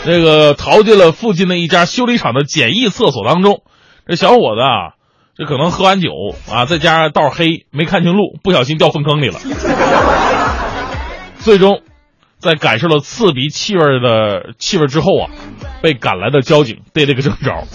[0.05, 3.63] 这个逃进了附近的一家修理厂的简易厕所当中，
[4.07, 4.95] 这小伙子啊，
[5.37, 6.09] 这可能喝完酒
[6.49, 9.39] 啊，再加上道黑，没看清路，不小心掉粪坑里了。
[11.39, 11.81] 最终，
[12.39, 15.29] 在感受了刺鼻气味的气味之后啊，
[15.81, 17.67] 被赶来的交警逮了个正着。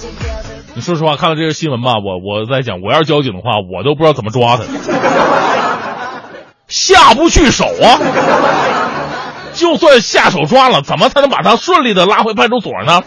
[0.74, 4.64] 你说实话，看了这个新闻吧，我我在想，我要是交警的话，我都不知道怎么抓他，
[6.68, 7.98] 下不去手啊。
[9.52, 13.02] 就算下手抓了，怎么才能把他顺利的拉回派出所呢？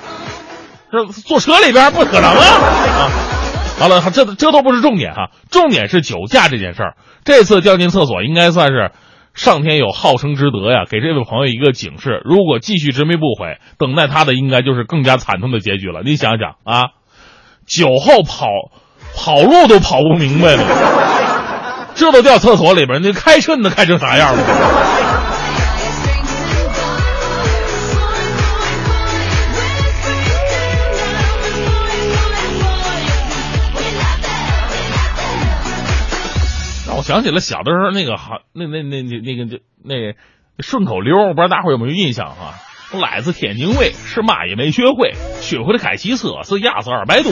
[0.90, 2.40] 这坐车里边不可能啊！
[2.40, 3.12] 啊，
[3.82, 6.96] 完了，这这都不是重点哈，重点是酒驾这件事儿。
[7.26, 8.92] 这次掉进厕所应该算是
[9.34, 12.22] 上天有好生之德呀，给这位朋友一个警示。
[12.24, 16.02] 如果继续执迷不悔，等待他的应该就是更加惨痛的结局了。
[16.06, 16.92] 你想想啊，
[17.68, 18.48] 酒后跑
[19.16, 20.64] 跑路都跑不明白了，
[21.96, 24.44] 这都掉厕所里边，你开车你能开成啥样了？
[36.88, 40.16] 让我想起了小的时候那个好那那那那那个就那
[40.60, 42.54] 顺口溜，我不知道大伙有没有印象哈、
[42.94, 45.12] 来自天津卫，是嘛也没学会，
[45.42, 47.32] 学会了开汽车，是压死二百多。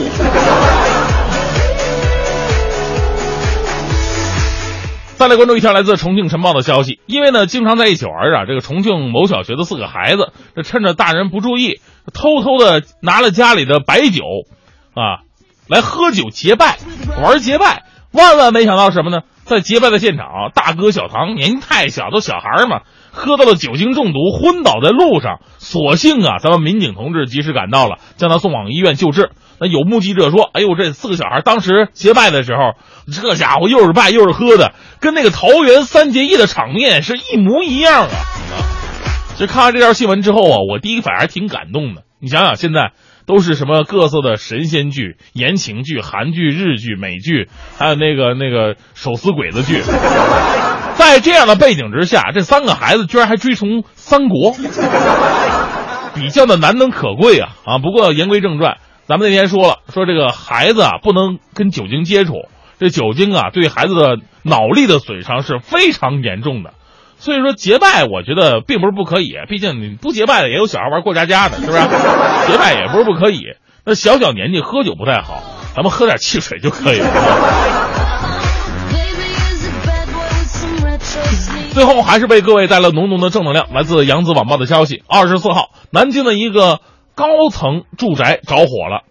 [5.16, 11.80] 再来关注一条来自重庆晨报的消息，因为呢经常在一起玩啊，这个重庆某小学的四个孩子，这趁着大人不注意，
[12.12, 14.24] 偷偷的拿了家里的白酒，
[14.92, 15.24] 啊，
[15.68, 16.76] 来喝酒结拜，
[17.22, 17.84] 玩结拜。
[18.12, 19.22] 万万没想到什么呢？
[19.44, 22.80] 在结拜的现场，大哥小唐年纪太小，都小孩嘛，
[23.16, 25.40] 喝到了酒精中毒，昏倒在路上。
[25.58, 29.30] 所幸啊，咱们民警同志及时赶到了，将他送往医院救治。
[29.58, 32.74] 那有目击者说：“哎呦，这四个小孩当时结拜的时候，
[33.10, 38.10] 这家伙又是拜又是喝的，跟那个桃园三结义的场面是一模一样啊！”
[39.36, 42.02] 就看完这条新闻之后啊，我第一反应还挺感动的。
[42.20, 42.92] 你想想，现在
[43.26, 47.48] 都是什么各色的神仙剧、言情剧、韩剧、日剧、美剧，
[47.78, 49.80] 还有那个那个手撕鬼子剧。
[50.96, 54.54] 在这样的背景之下，这三个孩子居然还追从三国，
[56.14, 57.78] 比较的难能可贵啊啊！
[57.78, 62.32] 不过言归正传，咱们那天说了，说这个孩子啊不能跟酒精接触，
[62.80, 66.70] 这酒精啊对孩子的脑力的损伤是非常严重的。
[67.18, 71.78] 所以说结拜，我觉得并不是不可以，毕竟你不结拜的也有小孩玩过家家的，是不是？
[72.50, 73.42] 结拜也不是不可以。
[73.84, 75.42] 那小小年纪喝酒不太好，
[75.76, 77.06] 咱们喝点汽水就可以了。
[81.76, 83.70] 最后还是为各位带来浓浓的正能量。
[83.70, 86.80] 来自扬子晚报的消息，二十四号，南京的一个
[87.14, 89.02] 高层住宅着火了。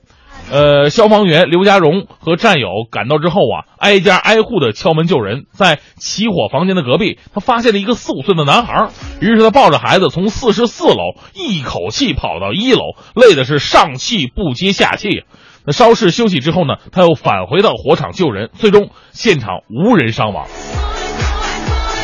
[0.51, 5.43] 呃，消防员刘家荣和战友赶到之后啊，挨家挨户的敲门救人。
[5.51, 8.89] 在起火房间的隔壁，他发现了一个四五岁的男孩，
[9.21, 12.79] 于是他抱着孩子从四十四楼一口气跑到一楼，
[13.13, 15.21] 累的是上气不接下气。
[15.67, 20.47] 那稍事休息之后呢，他又返回到火场救人，最终现场无人伤亡。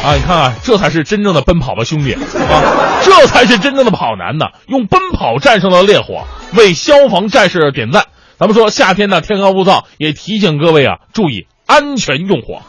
[0.04, 3.02] 啊，你看啊，这才是真正的奔跑吧兄弟啊！
[3.04, 6.26] 这才是真正的跑男呢，用奔跑战胜了烈火，
[6.56, 8.06] 为消防战士点赞。
[8.40, 12.64] 咱们说夏天呢天干物燥，也提醒各位啊注意安全用火。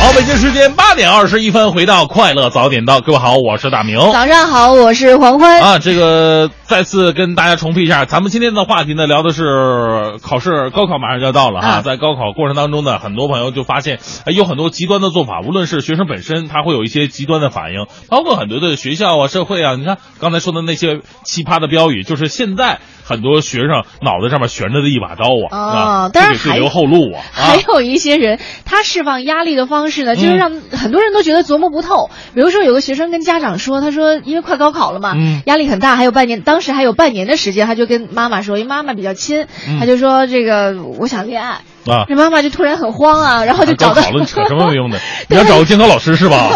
[0.00, 3.98] 好，北京时间八点二十一分，回到快乐早点到，各位好，我是大明。
[4.12, 5.60] 早上好，我是黄欢。
[5.60, 32.10] 啊，这个再次跟大家重复一下，咱们今天的话题呢，聊的是考试，高考马上就要到了哈，啊在高考过程当中呢，很多朋友就发现，哎，有很多极端的做法，无论是学生本身，他会有一些极端的反应，包括很多的学校啊、社会啊，你看刚才说的那些奇葩的标语，就是现在很多学生脑袋上面悬着的一把刀啊，哦啊，当然还不给自留后路啊，啊还有一些人，他释放压力的方式呢，就是让很多人都觉得琢磨不透。
[32.34, 41.60] 比如说，有个学生跟家长说，他说因为快高考了嘛，嗯压力很大，还有半年，当时还有半年的时间，他就跟妈妈说，因为妈妈比较亲，嗯他就说这个我想恋爱。
[41.86, 42.04] 啊。
[42.06, 44.98] 这妈妈就突然很慌啊，然后就找到高考了，扯什么 没用的？
[45.28, 46.48] 你要找个监考老师是吧？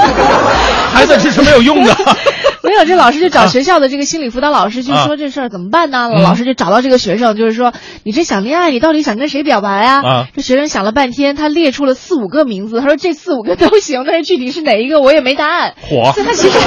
[0.92, 1.96] 孩子是是没有用的。
[2.64, 6.08] 没有，这老师就找啊学校的这个心理辅导老师，就啊说这事儿怎么办呢？
[6.14, 7.72] 嗯老师就找到这个学生，就是说
[8.04, 10.02] 你这想恋爱，你到底想跟谁表白啊？
[10.02, 15.74] 啊这学生想了半天，他列出了四五个名字，他说这四五个都行，但是具体是哪一个我也没答案。
[15.80, 16.58] 火所以他其实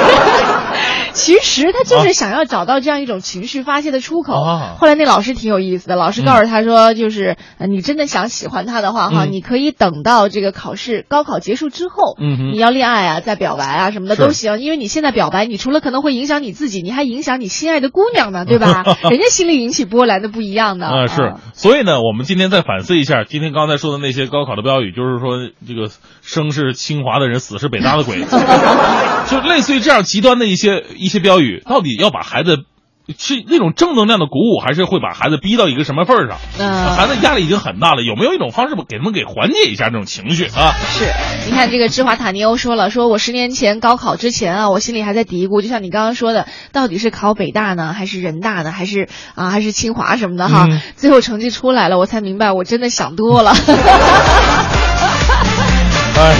[1.16, 4.34] 其实他就是想要找到这样一种情绪发泄的出口。
[4.34, 4.76] 啊。
[4.78, 9.32] 后来那老师挺有意思的，老师告诉他说，就是、呃你真的想喜欢他的话哈，嗯。
[9.32, 18.84] 你可以等到这个考试高考结束之后，嗯你要恋爱啊，再表白啊什么的都行，因为你现在表白，你除了可能会影响你自己，你还影响你心爱的姑娘呢， 对吧？
[19.10, 20.86] 人家心里引起波澜的不一样的。
[20.86, 21.22] 啊，是。
[21.22, 25.90] 啊，所以呢，我们今天再反思一下，今天刚才说的那些高考的标语，就是说这个
[26.20, 28.22] 生是清华的人，死是北大的鬼，
[29.30, 32.58] 就类似于这样极端的一些一些标语，到底要把孩子
[33.16, 36.38] 是那种正能量的鼓舞，还是会把孩子逼到一个什么份儿上？
[36.58, 40.74] 嗯孩子压力已经很大了，有没有一种方式给他们给缓解一下这种情绪啊？
[40.90, 41.04] 是，
[41.46, 50.66] 你看这个芝华塔尼欧说了，说我十年前高考之前啊，我心里还在嘀咕，就像你刚刚说的，到底是考北大呢，还是人大呢，还是啊，还是清华什么的哈？
[50.68, 53.54] 嗯最后成绩出来了，我才明白，我真的想多了。
[56.18, 56.34] 哎，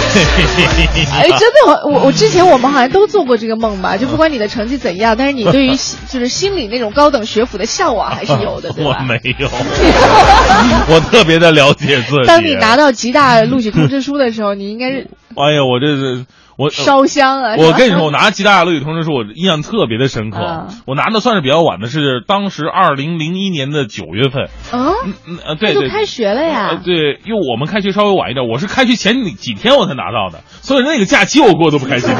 [1.13, 3.95] 哎， 真的，我我之前我们好像都做过这个梦吧？
[3.97, 5.69] 就不管你的成绩怎样，但是你对于
[6.09, 8.97] 就是心里那种高等学府的向往还是有的，对吧？
[8.99, 9.47] 我没有，
[10.89, 12.25] 我特别的了解自己。
[12.27, 16.25] 当你拿到吉大录取通知书的时候，你应该是哎呀，我这是
[16.57, 17.55] 我烧香啊！
[17.57, 20.39] 我跟你说，我拿吉大录取通知书，我印象特别的深刻。
[20.39, 24.45] 啊我拿的算是比较晚的，是当时二零零一年的九月份。
[24.71, 24.93] 啊，
[25.27, 25.87] 嗯呃，对对。
[25.87, 26.81] 开学了呃，呀。
[26.83, 32.09] 对，因为我们开学稍微晚一点，我是开学前几几天我才拿到的，所以那个假期我过得不开心？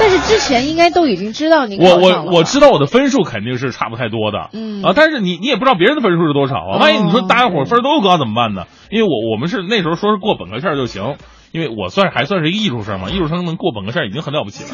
[0.00, 8.64] 但是之前应该都已经知道你我我我知道我的分数肯定是差不太多的，嗯啊，但是你你也不知道别人的分数是多少啊，万一你说大家伙分都高怎么办呢？
[8.90, 11.16] 因为我我们是那时候说是过本科线就行，
[11.52, 14.70] 因为我算是还算是一个艺术生嘛，艺术生能过本科线已经很了不起了。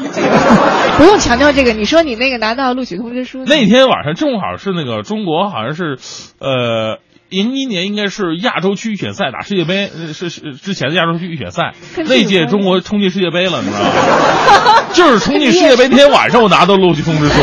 [0.97, 1.73] 不用强调这个。
[1.73, 5.97] 你说你那个拿到录取通知书那天晚上正好是那个中国好像是，
[6.39, 6.99] 呃。
[7.29, 11.75] 零一年应该是亚洲区预选赛打世界杯，呃是是之前的亚洲区预选赛，
[12.07, 14.81] 那届中国冲进世界杯了，你知道吗？
[14.93, 17.39] 就是冲进世界杯那天晚上，我拿到录取通知书。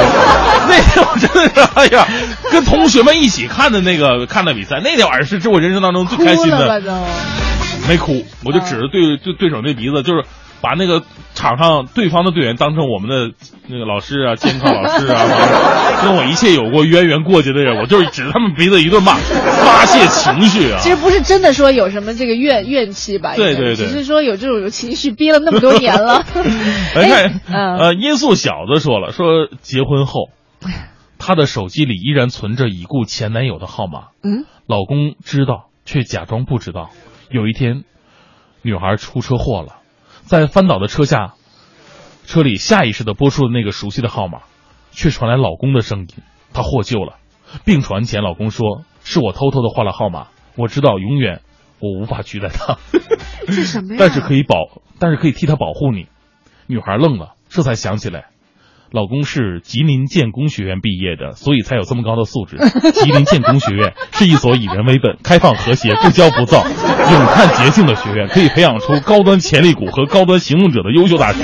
[0.69, 2.05] 那天我真的是，哎呀，
[2.51, 6.83] 跟同学们一起看的那个看的比赛，那天晚上是是我人生当中最开心的。
[7.89, 10.25] 没哭，我就指着对对对手那鼻子，就是
[10.61, 11.03] 把那个
[11.35, 13.35] 场上对方的队员当成我们的
[13.69, 15.23] 那个老师啊、监考老师啊，
[16.03, 20.89] 跟我一切有过渊源过节的人，我就是指着他们鼻子一顿骂，发泄情绪啊其。
[20.89, 23.35] 实不是真的说有什么这个怨怨气吧？
[23.37, 26.25] 对对对只是说有这种情绪憋了那么多年了。
[26.95, 30.31] 来看，嗯呃，音速小子说了，说结婚后，
[31.19, 36.91] 他的手机里依然存着已故前男友的号码，嗯，老公知道却假装不知道。
[37.31, 37.85] 有一天，
[38.63, 39.81] 女孩出车祸了，
[40.23, 41.35] 在翻倒的车下，
[42.25, 44.43] 车里下意识的拨出了那个熟悉的号码，
[44.93, 46.09] 却传来老公的声音。
[46.53, 47.17] 她获救了。
[47.65, 51.43] 病床前，老公说：“是我偷偷的换了号码，我知道永远
[51.79, 52.79] 我无法取代他，
[53.47, 53.97] 这什么呀？
[53.99, 56.09] 但是可以保，但是可以替他保护你。”
[56.67, 58.31] 女孩愣了，这才想起来，
[58.97, 62.57] 老公是吉林建工学院毕业的，所以才有这么高的素质。
[62.97, 66.65] 吉林建工学院是一所以人为本、开放和谐、不骄不躁、
[67.13, 71.41] 勇悍洁净的学院，可以培养出高端潜力股和高端行动者的优秀大学。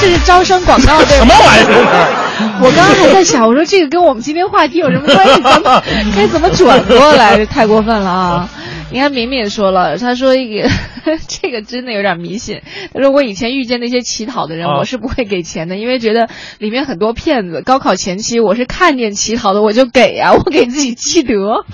[0.00, 1.26] 这 是招生广告对什？
[1.26, 2.60] 么玩意儿？
[2.62, 5.42] 我刚刚还在想，我说这个跟我们今天话题有什么关系？
[5.42, 5.82] 咱们
[6.14, 7.34] 该怎么转过来？
[7.36, 8.48] 这太过分了啊！
[8.92, 10.68] 你看敏敏说了，他说一个
[11.28, 12.60] 这个真的有点迷信。
[12.92, 16.28] 他说我以前遇见那些乞讨的人，啊我是不会给钱的，因为觉得
[16.58, 17.62] 里面很多骗子。
[17.62, 21.64] 高考前期我是看见乞讨的我就给啊， 我给自己积德。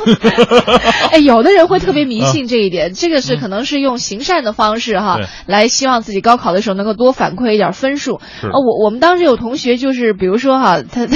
[1.12, 8.20] 哎，有的人会特别迷信这一点，这个是可能是用行善的方式哈，来希望自己高考的时候能够多反馈一点分数。
[8.40, 11.06] 是呃，我我们当时有同学就是，比如说哈，他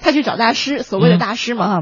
[0.00, 1.80] 他去找大师，所谓的大师嘛哈，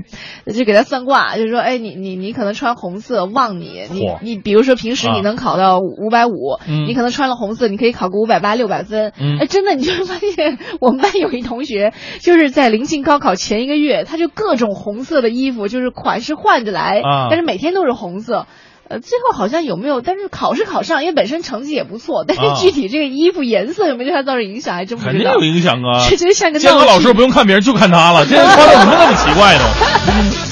[0.52, 9.12] 就给他算卦，就说，哎，你你你可能穿红色旺你，你你比如说平时你啊能考到五百五，嗯你可能穿了红色，你可以考个五百八六百分。
[9.18, 18.46] 嗯哎，真的，你就会发现我们班有一同学，就是在临近高考前一个月，他就各种红色的衣服，就是款式换着来，啊但是每天都是红色。
[18.88, 20.02] 呃，最后好像有没有？
[20.02, 25.12] 但是考是考上，因为本身成绩也不错，但啊是具体这个衣服颜色有没有对他造成影响，还真不知道。
[25.12, 26.04] 肯定有影响啊！
[26.10, 28.26] 这就像个监考老师不用看别人，就看他了。
[28.26, 29.64] 这人穿的怎么那么奇怪呢？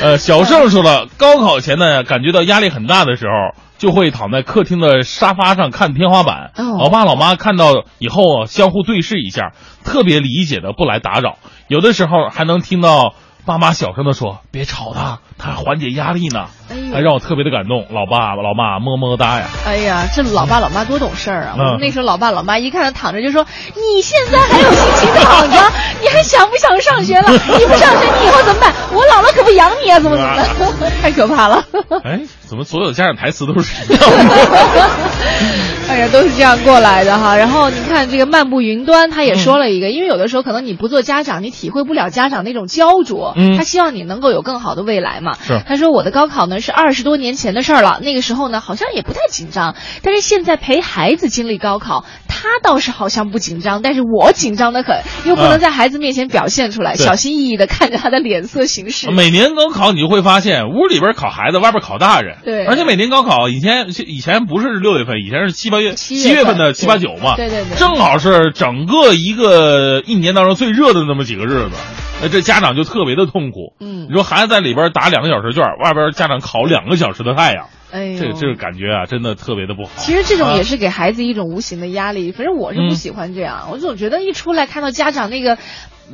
[0.00, 6.52] 呃，小盛说了，高考前呢，感觉到压力很大的时候，就会躺在客厅的沙发上看天花板。
[6.56, 9.52] 哦老爸老妈看到以后啊，相互对视一下，
[9.84, 11.36] 特别理解的不来打扰。
[11.68, 13.14] 有的时候还能听到
[13.46, 16.46] 爸妈小声的说：“别吵他，他缓解压力呢。”
[16.92, 17.86] 还让我特别的感动。
[17.90, 19.48] 老爸老妈么么哒呀！
[19.66, 21.56] 哎呀，这老爸老妈多懂事儿啊！
[21.58, 25.56] 嗯我们那时候老爸老妈一看他躺着就说：“你现在还有心情躺着？
[26.00, 27.28] 你还想不想上学了？
[27.28, 28.72] 你不上学，你以后怎么办？
[28.92, 29.98] 我老了可不养你啊！
[29.98, 30.36] 怎么怎么
[30.78, 30.90] 的？
[31.02, 31.64] 太可怕了！
[32.04, 34.90] 哎，怎么所有的家长台词都是一样的？
[35.90, 37.34] 哎呀，都是这样过来的哈。
[37.36, 43.29] 然后你看这个漫步云端，他也说了一个，因为有的时候可能你不做家长，你体会不了家长那种焦灼。
[43.36, 45.36] 嗯他希望你能够有更好的未来嘛。
[45.40, 59.10] 是他说我的高考呢是二十多年前的事儿了，那个时候呢好像也不太紧张，但是现在陪孩子经历高考，他倒是好像不紧张，但是我紧张的很，又不啊能在孩子面前表现出来，对小心翼翼的看着他的脸色行事。
[59.10, 62.38] 每年高考你就会发现，屋里边考孩子，外边考大人。
[62.44, 67.36] 对而且每年高考以前以前不是六月份，以前是七八月七月份月份的七八九嘛。
[67.36, 71.76] 对对对正好是整个一个一年当中最热的那么几个日子。
[72.22, 73.74] 那这家长就特别的痛苦。
[73.80, 79.90] 嗯你说孩子在里边打两个小时卷，外边家长烤两个小时的太阳，哎呦，这这个感觉啊，真的特别的不好。
[79.96, 80.76] 其实这种也是。
[80.80, 83.68] 给孩子一种无形的压力，反正我是不嗯喜欢这样。
[83.70, 85.58] 我总觉得一出来看到家长那个，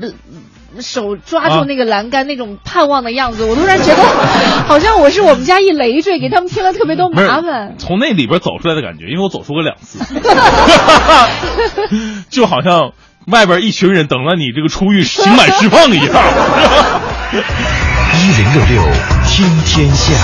[0.01, 0.11] 呃，
[0.81, 4.03] 手抓住啊那个栏杆那种盼望的样子，我突然觉得
[4.67, 7.77] 好像我是我们家一累赘，给他们添了特别多麻烦。
[7.79, 10.03] 从那里边走出来的感觉，因为我走出过两次
[12.29, 12.93] 就好像
[13.27, 16.07] 外边一群人等了你这个出狱刑满释放一样。
[18.15, 18.83] 一零六六
[19.27, 20.15] 听天下，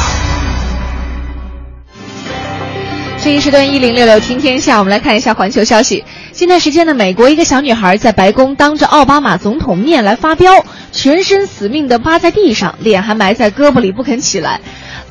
[3.19, 6.05] 这一时段一零六六听天下，我们来看一下环球消息。
[6.31, 14.61] 近段时间呢，美国一个小女孩在白宫当着奥巴马总统面来发飙，全身死命的趴在地上，脸还埋在胳膊里不肯起来。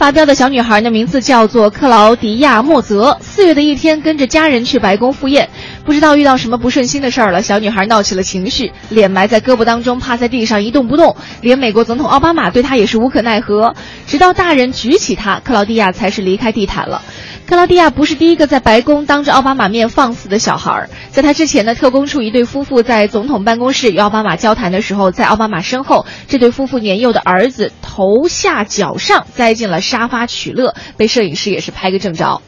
[0.02, 3.16] 发飙的小女孩呢，名字叫做克劳迪亚·莫泽。
[3.22, 5.48] 四月的一天，跟着家人去白宫赴宴，
[5.86, 11.16] 不知道遇到什么不顺心的事儿了，小女孩闹起了情绪，脸埋在胳膊当中，趴在地上一动不动。
[11.42, 13.76] 连美国总统奥巴马对她也是无可奈何，
[14.08, 17.04] 直到大人举起她，克劳迪亚才是离开地毯了。
[17.52, 32.42] 克劳迪亚不是第一个在白宫当着奥巴马面放肆的小孩儿，在他之前呢，特工处一对夫妇在总统办公室与奥巴马交谈的时候，在奥巴马身后，这对夫妇年幼的儿子头下脚上栽进了沙发取乐，被摄影师也是拍个正着。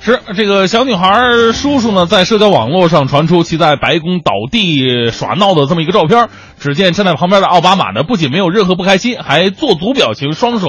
[0.00, 6.30] 是这个小女孩叔叔呢，在社交网络上传出其在白宫倒地耍闹的这么一个照片。
[6.58, 10.68] 只见站在旁边的奥巴马呢，不仅没有任何不开心，还做足表情，双手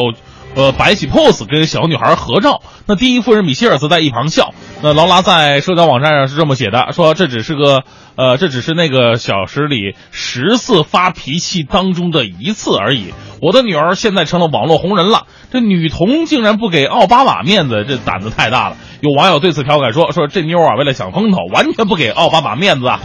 [0.56, 2.62] 呃摆起 pose 跟小女孩合照。
[2.86, 4.54] 那第一夫人米歇尔则在一旁笑。
[4.82, 7.84] 那劳拉在社交网站上是这么写的，说这只是个
[8.16, 13.14] 呃，这只是那个小时里十次发脾气当中的一次而已。
[13.42, 18.78] 我的女儿现在成了网络红人了，这女童竟然不给奥巴马面子，这胆子太大了。
[19.02, 23.00] 有网友对此调侃说：“说这妞啊，为了抢风头，完全不给奥巴马面子啊。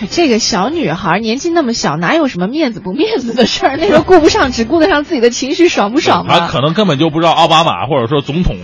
[0.00, 3.76] 哎这个小女孩年纪那么小，哪有什么面子不面子的事儿？
[3.76, 6.40] 那时候顾不上，只顾得上自己的情绪爽不爽嘛。
[6.40, 6.48] 她？
[6.48, 8.56] 可能根本就不知道奥巴马或者说总统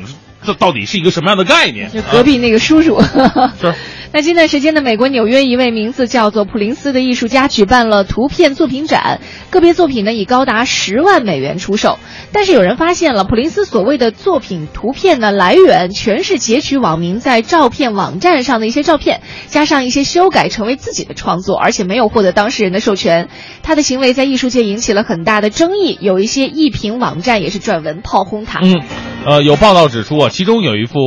[0.44, 1.90] 这到底是一个什么样的概念。
[1.90, 3.00] 就隔壁那个叔叔。
[3.60, 3.74] 是
[4.12, 11.98] 那近段时间呢，美国纽约一位名字叫做普林斯的艺术家举办了图片作品展，个别作品呢以高达十万美元出售。
[12.32, 23.28] 但是有人发现了，普林斯所谓的作品图片呢来源全是截取网民在照片网站上的一些照片，加上一些修改成为自己的创作，而且没有获得当事人的授权。
[23.62, 28.60] 他的行为在艺术界引起了很大的争议，有一些艺评网站也是撰文炮轰他。
[28.62, 28.82] 嗯，
[29.26, 30.98] 呃，有报道指出啊，其中有一幅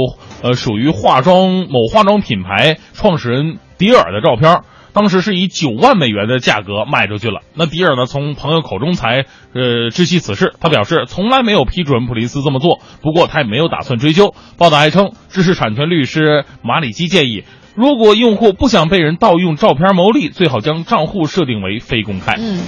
[0.42, 4.62] 呃属于化妆某化妆品牌创始人迪尔的照片，
[4.94, 7.42] 当时是以九万美元的价格卖出去了。
[7.54, 14.34] 那迪尔呢，从朋友口中才呃知悉此事，他表示从来没有批准普林斯这么做，不过他也没有打算追究。
[14.58, 17.44] 报道还称，知识产权律师马里基建议。
[17.76, 22.36] 如果用户不想被人盗用照片牟利，最好将账户设定为非公开。
[22.38, 22.60] 嗯，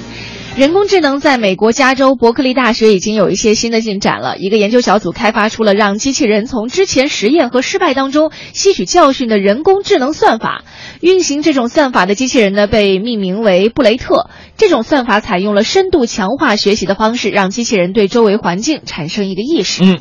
[0.58, 4.38] 人工智能在美国加州伯克利大学已经有一些新的进展了。
[4.38, 10.66] 一个研究小组开发出了让机器人从之前实验和失败当中吸取教训的人工智能算法。
[11.00, 14.30] 运行这种算法的机器人呢，被命名为布雷特。
[14.58, 19.84] 这种算法采用了深度强化学习的方式，让机器人对周围环境产生一个意识。
[19.84, 20.00] 嗯，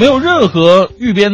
[0.00, 1.30] 没有任何预编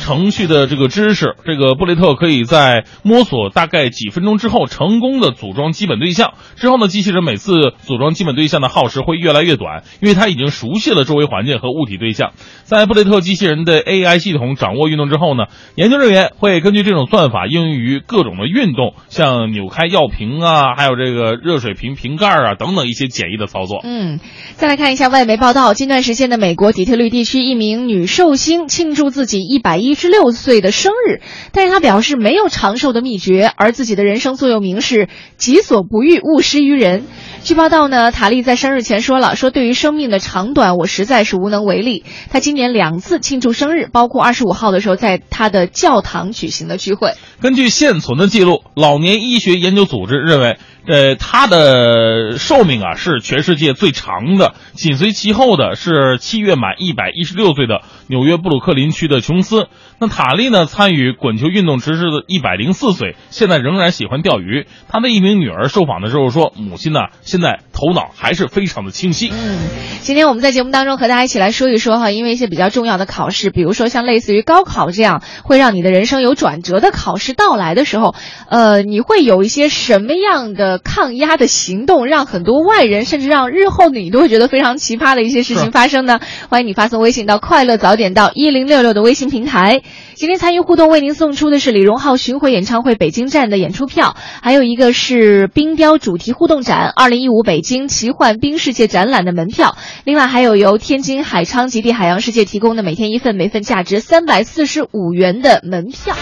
[0.00, 6.32] 程序的这个知识，这个布雷特可以在摸索大概几分钟之后，成功的组装基本对象。
[6.56, 12.32] 之后呢，机器人每次组装基本对象的耗时会越来越短，因为它已经熟悉了周围环境和物体对象。
[12.64, 15.44] 在布雷特机器人的 AI 系统掌握运动之后呢，
[15.76, 23.80] 研究人员会根据这种算法应用于各种的运动，像扭开药瓶啊，还有这个热水瓶瓶盖啊等等一些简易的操作。
[23.84, 24.18] 嗯，
[24.54, 31.20] 再来看一下外媒报道，近段时间的美国底特律地区一名女寿星庆祝自己一百一一十六岁的生日，
[31.50, 37.06] 但是他表示没有长寿的秘诀，而自己的人生座右铭是“己所不欲，勿施于人”。
[37.42, 42.04] 据报道呢，塔利在生日前说了，说对于生命的长短，我实在是无能为力。
[42.30, 47.14] 他今年两次庆祝生日，包括二十五号的时候在他的教堂举行的聚会。
[47.40, 59.68] 根据现存的记录，老年医学研究组织认为，呃，它的寿命啊是全世界最长的，紧随其后的是七月满一百一十六岁的纽约布鲁克林区的琼斯。
[60.02, 64.66] 那塔利呢，参与滚球运动直至一百零四岁，现在仍然喜欢钓鱼。
[64.88, 69.30] 他的一名女儿受访的时候说，母亲呢现在头脑还是非常的清晰。
[69.30, 69.58] 嗯，
[70.00, 78.14] 今天我们在节目当中和大家一起来说一说哈，因为一些比较重要的考试，比如说像类似于高考这样会让你的人生有转折的考试到来的时候，
[78.48, 86.20] 呃，你会有一些什么样的抗压的行动，让很多外人甚至让日后你都会觉得非常奇葩的一些事情发生呢？
[86.48, 89.82] 欢迎你发送微信到“快乐早点到一零六六”的微信平台，
[90.14, 106.14] 今天参与互动为您送出的是李荣浩巡回演唱会北京站的演出票，还有一个是冰雕主题互动展二零一五北京奇幻冰世界展览的门票，另外还有由天津海昌极地海洋世界提供的每天一份，每份价值三百四十五元的门票。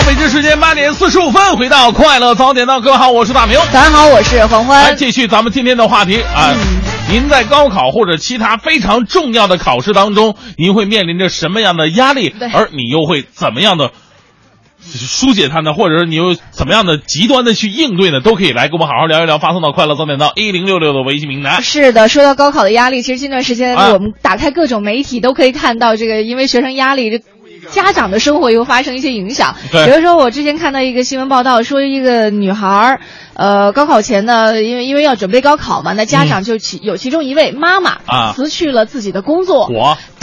[0.00, 3.58] 好，北京时间八点四十五分，回到快乐早点到，各位好，我是大明。
[3.70, 4.96] 大家好，我是黄来欢。
[4.96, 6.54] 继续咱们今天的话题啊。
[7.10, 12.34] 您在高考或者其他非常重要的考试当中，您会面临着什么样的压力？
[12.54, 13.90] 而你又会怎么样的
[14.80, 15.74] 疏解它呢？
[15.74, 18.20] 或者是你又怎么样的极端的去应对呢？
[18.20, 21.60] 都可以来跟我们好好聊一聊，发送到快乐早点到一零六六的微信平台。
[21.60, 27.22] 是的，说到高考的压力，其实近段时间啊我们打开各种媒体都可以看到，这个因为学生压力，这
[27.70, 29.54] 家长的生活又发生一些影响。
[29.70, 33.00] 比如说我之前看到一个新闻报道，说一个女孩儿，
[33.34, 38.32] 呃，高考前呢，因为因为要准备高考嘛，那家长就其、有其中一位妈妈嗯啊。
[38.34, 39.68] 辞去了自己的工作，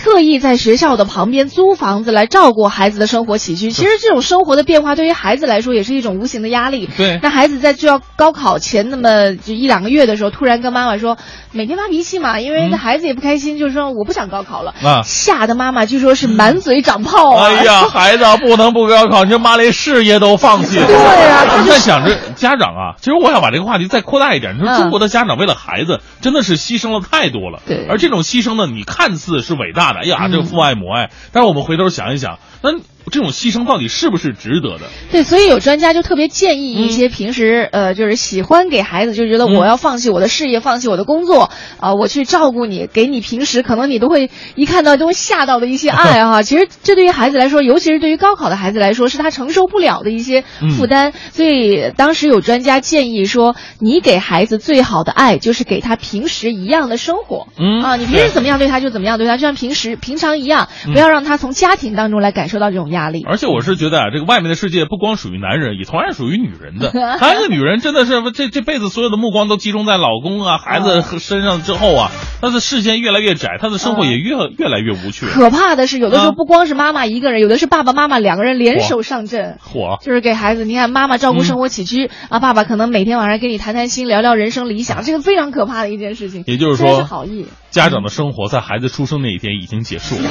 [0.07, 3.71] 我特意在学校的旁边租房子来照顾孩子的生活起居。
[3.71, 6.89] 其实这种生活的变化对于孩子来说也是一种无形的压力。
[6.95, 11.17] 对那孩子在就要高考前那么就一两个月的时候，突然跟妈妈说，
[11.51, 14.73] 每天发脾气嘛，因为那孩子也不开心，就是说我不想高考了。
[14.81, 17.47] 啊吓得妈妈据说是满嘴长泡啊！
[17.47, 20.87] 哎呀， 孩子啊不能不高考，你这妈连事业都放弃了。
[20.87, 24.55] 对啊你在想着家长啊，其实我想把这个话题再扩大一点。
[24.55, 27.59] 你说嗯中国的家长为了孩子真的是牺牲了太多了。
[27.67, 31.09] 对而这种牺牲呢，你看似是伟大的，哎呀，这个父爱母爱。
[31.31, 32.71] 但是我们回头想一想，那
[33.11, 34.85] 这种牺牲到底是不是值得的？
[35.11, 41.49] 对，所以有专家就特别建议一些平时、呃，就是喜欢给孩子就觉得嗯我要放弃我的事业，放弃我的工作，
[41.79, 46.41] 啊、我去照顾你，给你平时可能你都会一看到都会吓到的一些爱 哈。
[46.43, 50.43] 其实这对于孩子来说，尤其是对于高考的孩子来说，是他承受不了的一些
[50.77, 51.13] 负担。
[51.31, 57.47] 所以当时有专家建议说，你给孩子最好的爱就是给他平时一样的生活。
[57.57, 63.23] 嗯啊，你平时怎么样对他就怎么样对他，就像平时平常一样，不要让他从家庭当中来感受到这种压力。
[63.27, 66.91] 而且我是觉得啊，这个外面的世界不光属于男人，也同样属于女人的。
[67.19, 75.25] 还有一个女人真的是这这辈子所有的目光都集中在老公啊、孩子身上之后啊，她的视线越来越窄，她的生活也越越来越无趣。
[75.27, 79.57] 可怕的是，有的时候啊不光是妈妈一个人，有的是爸爸妈妈两个人联手上阵。
[79.61, 79.97] 火！
[80.01, 86.43] 就是给孩子，你看妈妈照顾生活起居、嗯啊，爸爸可能每天晚上跟你谈谈心，聊聊人生理想，这个非常可怕的一件事情。
[86.47, 90.29] 也就是说是好意，家长的生活在孩子出生那一天已经结束了，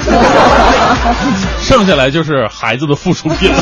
[1.61, 3.59] 剩下来就是孩子的附属品了。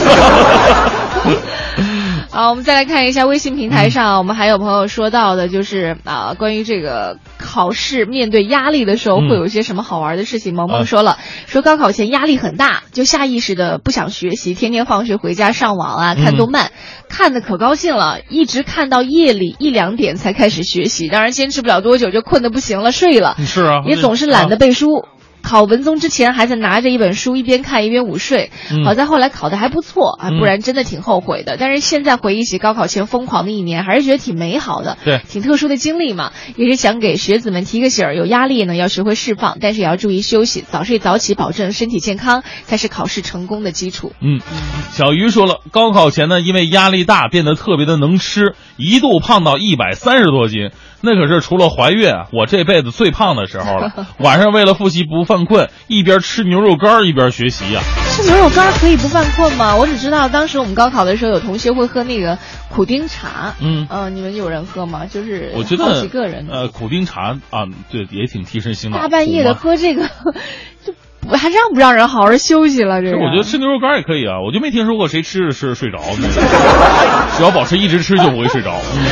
[2.35, 10.53] 好，我们再来看一下微信平台上，我们还有朋友说到的，就是啊，关于这个考试面对压力的时候，嗯会有一些什么好玩的事情。
[10.53, 11.17] 萌啊萌说了，
[11.47, 16.73] 说高考前压力很大，就下意识的不想学习，天天放学回家上网啊，看动漫，
[17.09, 23.37] 看的可高兴了，一直看到夜里一两点才开始学习，当然坚持不了多久就困得不行了，睡了。
[23.47, 25.05] 是啊，也总是懒得背书。
[25.45, 28.85] 考文综之前还在拿着一本书一边看一边午睡，嗯。
[28.85, 30.39] 好在后来考的还不错啊，嗯。
[30.39, 31.57] 不然真的挺后悔的。
[31.59, 35.21] 但是现在回忆起高考前疯狂的一年，还是觉得挺美好的，对。
[35.29, 36.33] 挺特殊的经历嘛。
[36.57, 44.13] 也是想给学子们提个醒儿，有压力呢要学会释放，但是也要注意休息，早睡早起，保证身体健康，才是考试成功的基础。
[44.23, 44.41] 嗯，
[44.93, 50.71] 小鱼说了，高考前呢，因为压力大，变得特别的能吃，一度胖到一百三十多斤，
[51.05, 53.93] 那可是除了怀孕啊，我这辈子最胖的时候了。
[54.19, 57.81] 晚上为了复习不犯困，一边吃牛肉干一边学习呀、
[58.11, 59.77] 吃牛肉干可以不犯困吗？
[59.77, 62.39] 我只知道当时我们高考的时候，有同学会喝那个
[62.71, 63.55] 苦丁茶。
[63.61, 65.07] 嗯呃，你们有人喝吗？
[65.07, 66.49] 就是我觉得几个人。
[66.51, 68.99] 呃，苦丁茶啊，对，也挺提神醒脑。
[68.99, 70.05] 大半夜的喝这个，
[70.85, 73.03] 就不还让不让人好好休息了？
[73.03, 76.29] 这个我觉得吃牛肉干也可以啊，我就没听说过谁吃着吃着睡着的，
[77.37, 78.73] 只要保持一直吃就不会睡着。
[78.97, 79.05] 嗯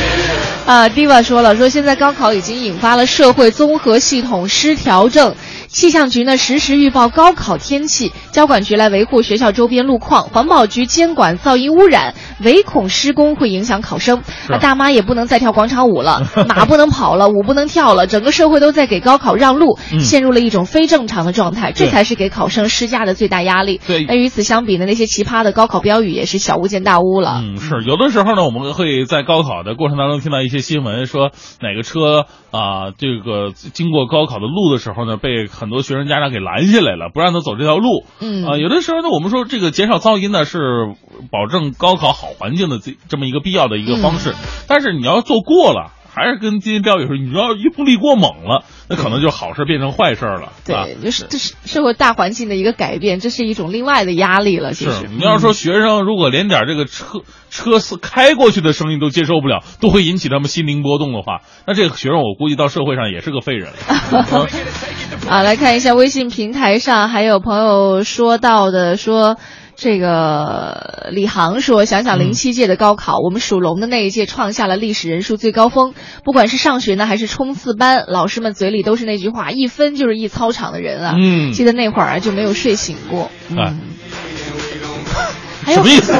[0.67, 5.35] 啊，Diva 说了，说现在高考已经引发了社会综合系统失调症，
[5.67, 14.21] 气象局呢实时预报高考天气，交管局来维护学校周边路况，环保局监管噪音污染，唯恐施工会影响考生。
[14.47, 23.81] 是啊，大妈也不能再跳广场舞了，马不能跑了，舞不能跳了，整个社会都在给高考让路，嗯陷入了一种非正常的状态，这才是给考生施加的最大压力。
[23.85, 27.41] 对那与此相比呢，那些奇葩的高考标语也是小巫见大巫了。
[27.43, 31.31] 嗯，是有的时候呢，我们会在高考的过程当中听到一些新闻，说
[31.61, 38.05] 哪个车啊、这个经过高考的路的时候呢，被很多学生家长给拦下来了，不让他走这条路。
[38.19, 40.59] 嗯啊、有的时候呢，我们说这个减少噪音呢是
[41.31, 44.33] 保证高考好环境的这这么一个必要的一个方式，
[44.67, 45.91] 但是你要做过了。
[46.15, 50.43] 还是跟今天标语说，你要一步力过猛了，那可能就好事变成坏事了。
[50.43, 54.73] 啊对，就是这是社会大环境的一个改变，这是一种另外的压力了。
[54.73, 64.47] 其是实，你要说学生如果连点这个车车司开过去的声音都接受不了，都会引起他们心灵波动的话，那这个学生我估计到社会上也是个废人了。
[65.27, 69.37] 啊，来看一下微信平台上还有朋友说到的说。
[69.75, 75.93] 这个李航说：“想想零七届的高考，我们属龙的那一届创下了历史人数最高峰。
[76.23, 81.15] 不管是上学呢，还是冲刺班，老师们嘴里都是那句话：一分就是一操场的人啊。
[81.17, 83.31] 嗯记得那会儿啊，就没有睡醒过。
[83.49, 83.79] 哎嗯，
[85.73, 86.13] 什么意思？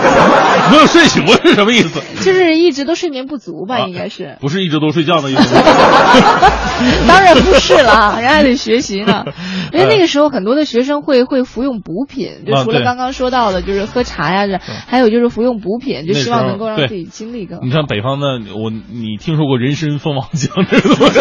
[0.71, 2.01] 没有睡醒过是什么意思？
[2.23, 4.37] 就是一直都睡眠不足吧，啊应该是。
[4.39, 5.55] 不是一直都睡觉的意思？
[7.07, 9.25] 当然不是了，人家还得学习呢。
[9.71, 17.63] 因为那个时候很多的学生会会服用补品，就除了刚刚说到的，就是喝茶呀，这还有就是服用补品，就希望能够让自己精力更好。
[17.65, 21.19] 你看北方的，我你听说过人参蜂王浆这个东西？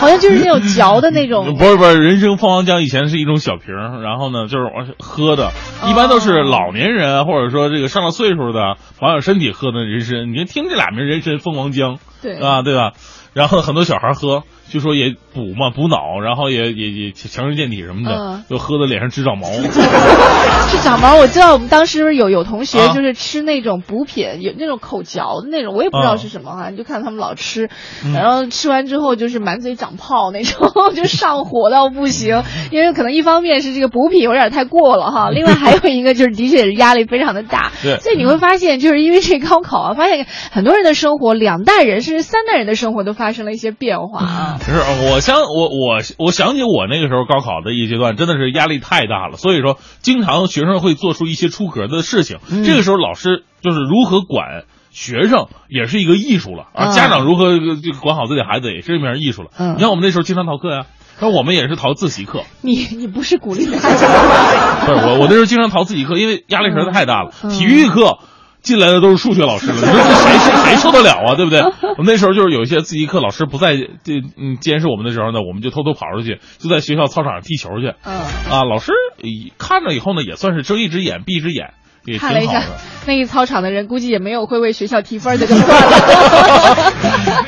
[0.00, 1.54] 好像就是那种嚼的那种。
[1.56, 5.46] 不是不是，人参蜂王浆以前是一种小瓶，然后呢就是往喝的，
[5.82, 10.32] 哦一般都是老年人啊或者说这个上了岁数的保养身体喝的人参。
[10.32, 12.92] 你听这俩名，人参蜂王浆，对啊对吧？
[13.32, 19.48] 然后很多小孩喝，就说也补嘛，补脑，然后也也也强身健体什么的，嗯就喝的脸上直长毛。
[20.68, 27.68] 是长毛，我知道我们当时有有同学啊就是吃那种补品，有那种口嚼的那种，我也不知道啊是什么哈，就看他们老吃，
[28.04, 32.42] 嗯然后吃完之后就是满嘴长泡那种， 就上火到不行。
[32.70, 37.70] 因为可能一方面是这个补品有点太过了哈， 另外还有一个就是的确也是压力非常的大。
[37.82, 44.53] 对所以你会发现，就是因为这高考啊，发现很多人的生活，两代人甚至三代人的生活都发生了一些变化啊。
[44.58, 44.78] 不是，
[45.12, 52.38] 我想我我我想起我那个时候高考的一阶段，真的是压力太大了，所以说经常学生会做出一些出格的事情。
[52.50, 56.88] 嗯这个时候老师就是如何管学生，也是一个艺术了啊。
[56.88, 59.50] 嗯家长如何这个管好自己孩子，也是一门艺术了。
[59.58, 60.86] 嗯你看我们那时候经常逃课呀，
[61.20, 62.42] 那我们也是逃自习课。
[62.62, 64.86] 你你不是鼓励大家？
[64.86, 67.30] 不是我我那时候经常逃自习课，因为压力实在太大了。
[67.42, 68.18] 嗯体育课。
[68.64, 71.34] 进来的都是数学老师了，你说这谁谁谁受得了啊？
[71.36, 71.60] 对不对？
[71.96, 77.92] 我们那时候就是有一些自习课老师不在这嗯监视我们的时候呢，我们就偷偷跑出去，就在学校操场上踢球去。
[78.02, 78.16] 嗯。
[78.50, 78.92] 啊，老师
[79.22, 81.74] 以看着以后呢，也算是睁一只眼闭一只眼，
[82.06, 85.46] 也挺看了一下好的，那一操场的人，估计也没有会为学校提分的。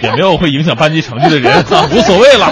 [0.03, 2.47] 也没有会影响班级成绩的人啊，无所谓了。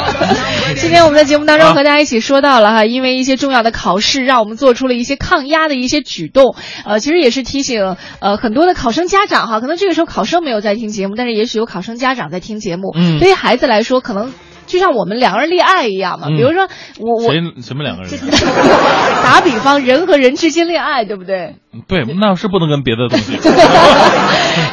[0.76, 6.56] 今天我们在节目当中啊和大家一起说到了哈，因为一些重要的考试，让我们做出了一些抗压的一些举动。
[6.84, 12.92] 呃，其实也是提醒呃很多的考生家长哈，可能这个时候考生没有在听节目，但是也许有考生家长在听节目。
[12.96, 14.32] 嗯对于孩子来说，可能
[14.66, 16.28] 就像我们两个人恋爱一样嘛。
[16.30, 16.66] 嗯比如说
[16.98, 18.10] 我我谁什么两个人？
[19.22, 21.56] 打比方，人和人之间恋爱，对不对？
[21.88, 23.36] 对，那是不能跟别的东西。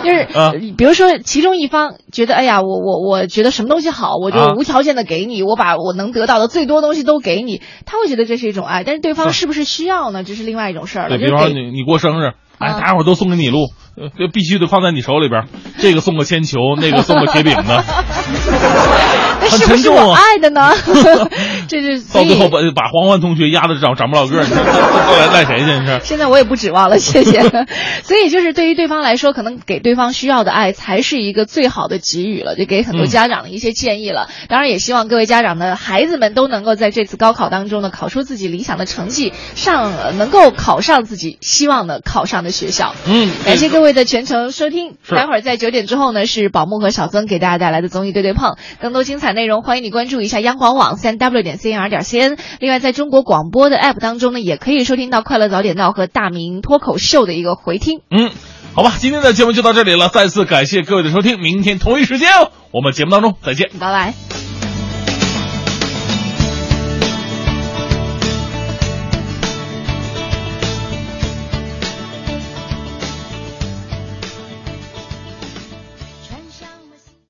[0.04, 10.24] 就是、啊比如说其中一方觉得，哎呀，我我我觉得什么东西好，我就啊无条件的给你，我把我能得到的最多东西都给你，他会觉得这是一种爱，但是对方是不是需要呢？
[10.24, 11.18] 这是另外一种事儿了。
[11.18, 15.46] 对，比就是给方说你你过生日，哎，啊大家伙都送给你录，呃，必须得放在你手里边，
[15.80, 17.84] 这个送个铅球，那个送个铁饼的，
[19.58, 19.89] 是不是。
[19.89, 20.72] 我爱的呢？
[21.72, 25.80] 这是到最后把把黄欢同学压得长长不了个儿，你说这这赖赖谁去？
[25.80, 25.99] 你说？
[26.03, 27.41] 现在我也不指望了，谢谢。
[28.03, 34.28] 所以就是对于对方来说，可能给对方需要的爱才是一个最好的给予了，就给很多嗯家长的一些建议了。
[34.49, 42.93] 当然，也希望各位家长的孩子们都能够在这次高考当中呢，考出自己理想的成绩，上呃能够考上自己希望的考上的学校。
[43.07, 44.95] 嗯，感谢各位的全程收听。
[45.09, 48.55] 待会儿在九点之后呢，是宝木和小曾给大家带来的综艺对对碰。
[48.82, 52.38] 更多精彩内容，欢迎你关注一下央广网三 w 点 cnr 点 cn。
[52.59, 58.01] 另外，在中国广播的 app 当中呢，也可以收听到《快乐早点到》和大明脱口秀的一个回听。
[58.09, 58.32] 嗯，
[58.74, 62.30] 好吧，今天的节目就到这里了，再次感谢各位的收听，明天同一时间
[62.72, 63.70] 我们节目当中再见。
[63.80, 64.31] 拜拜。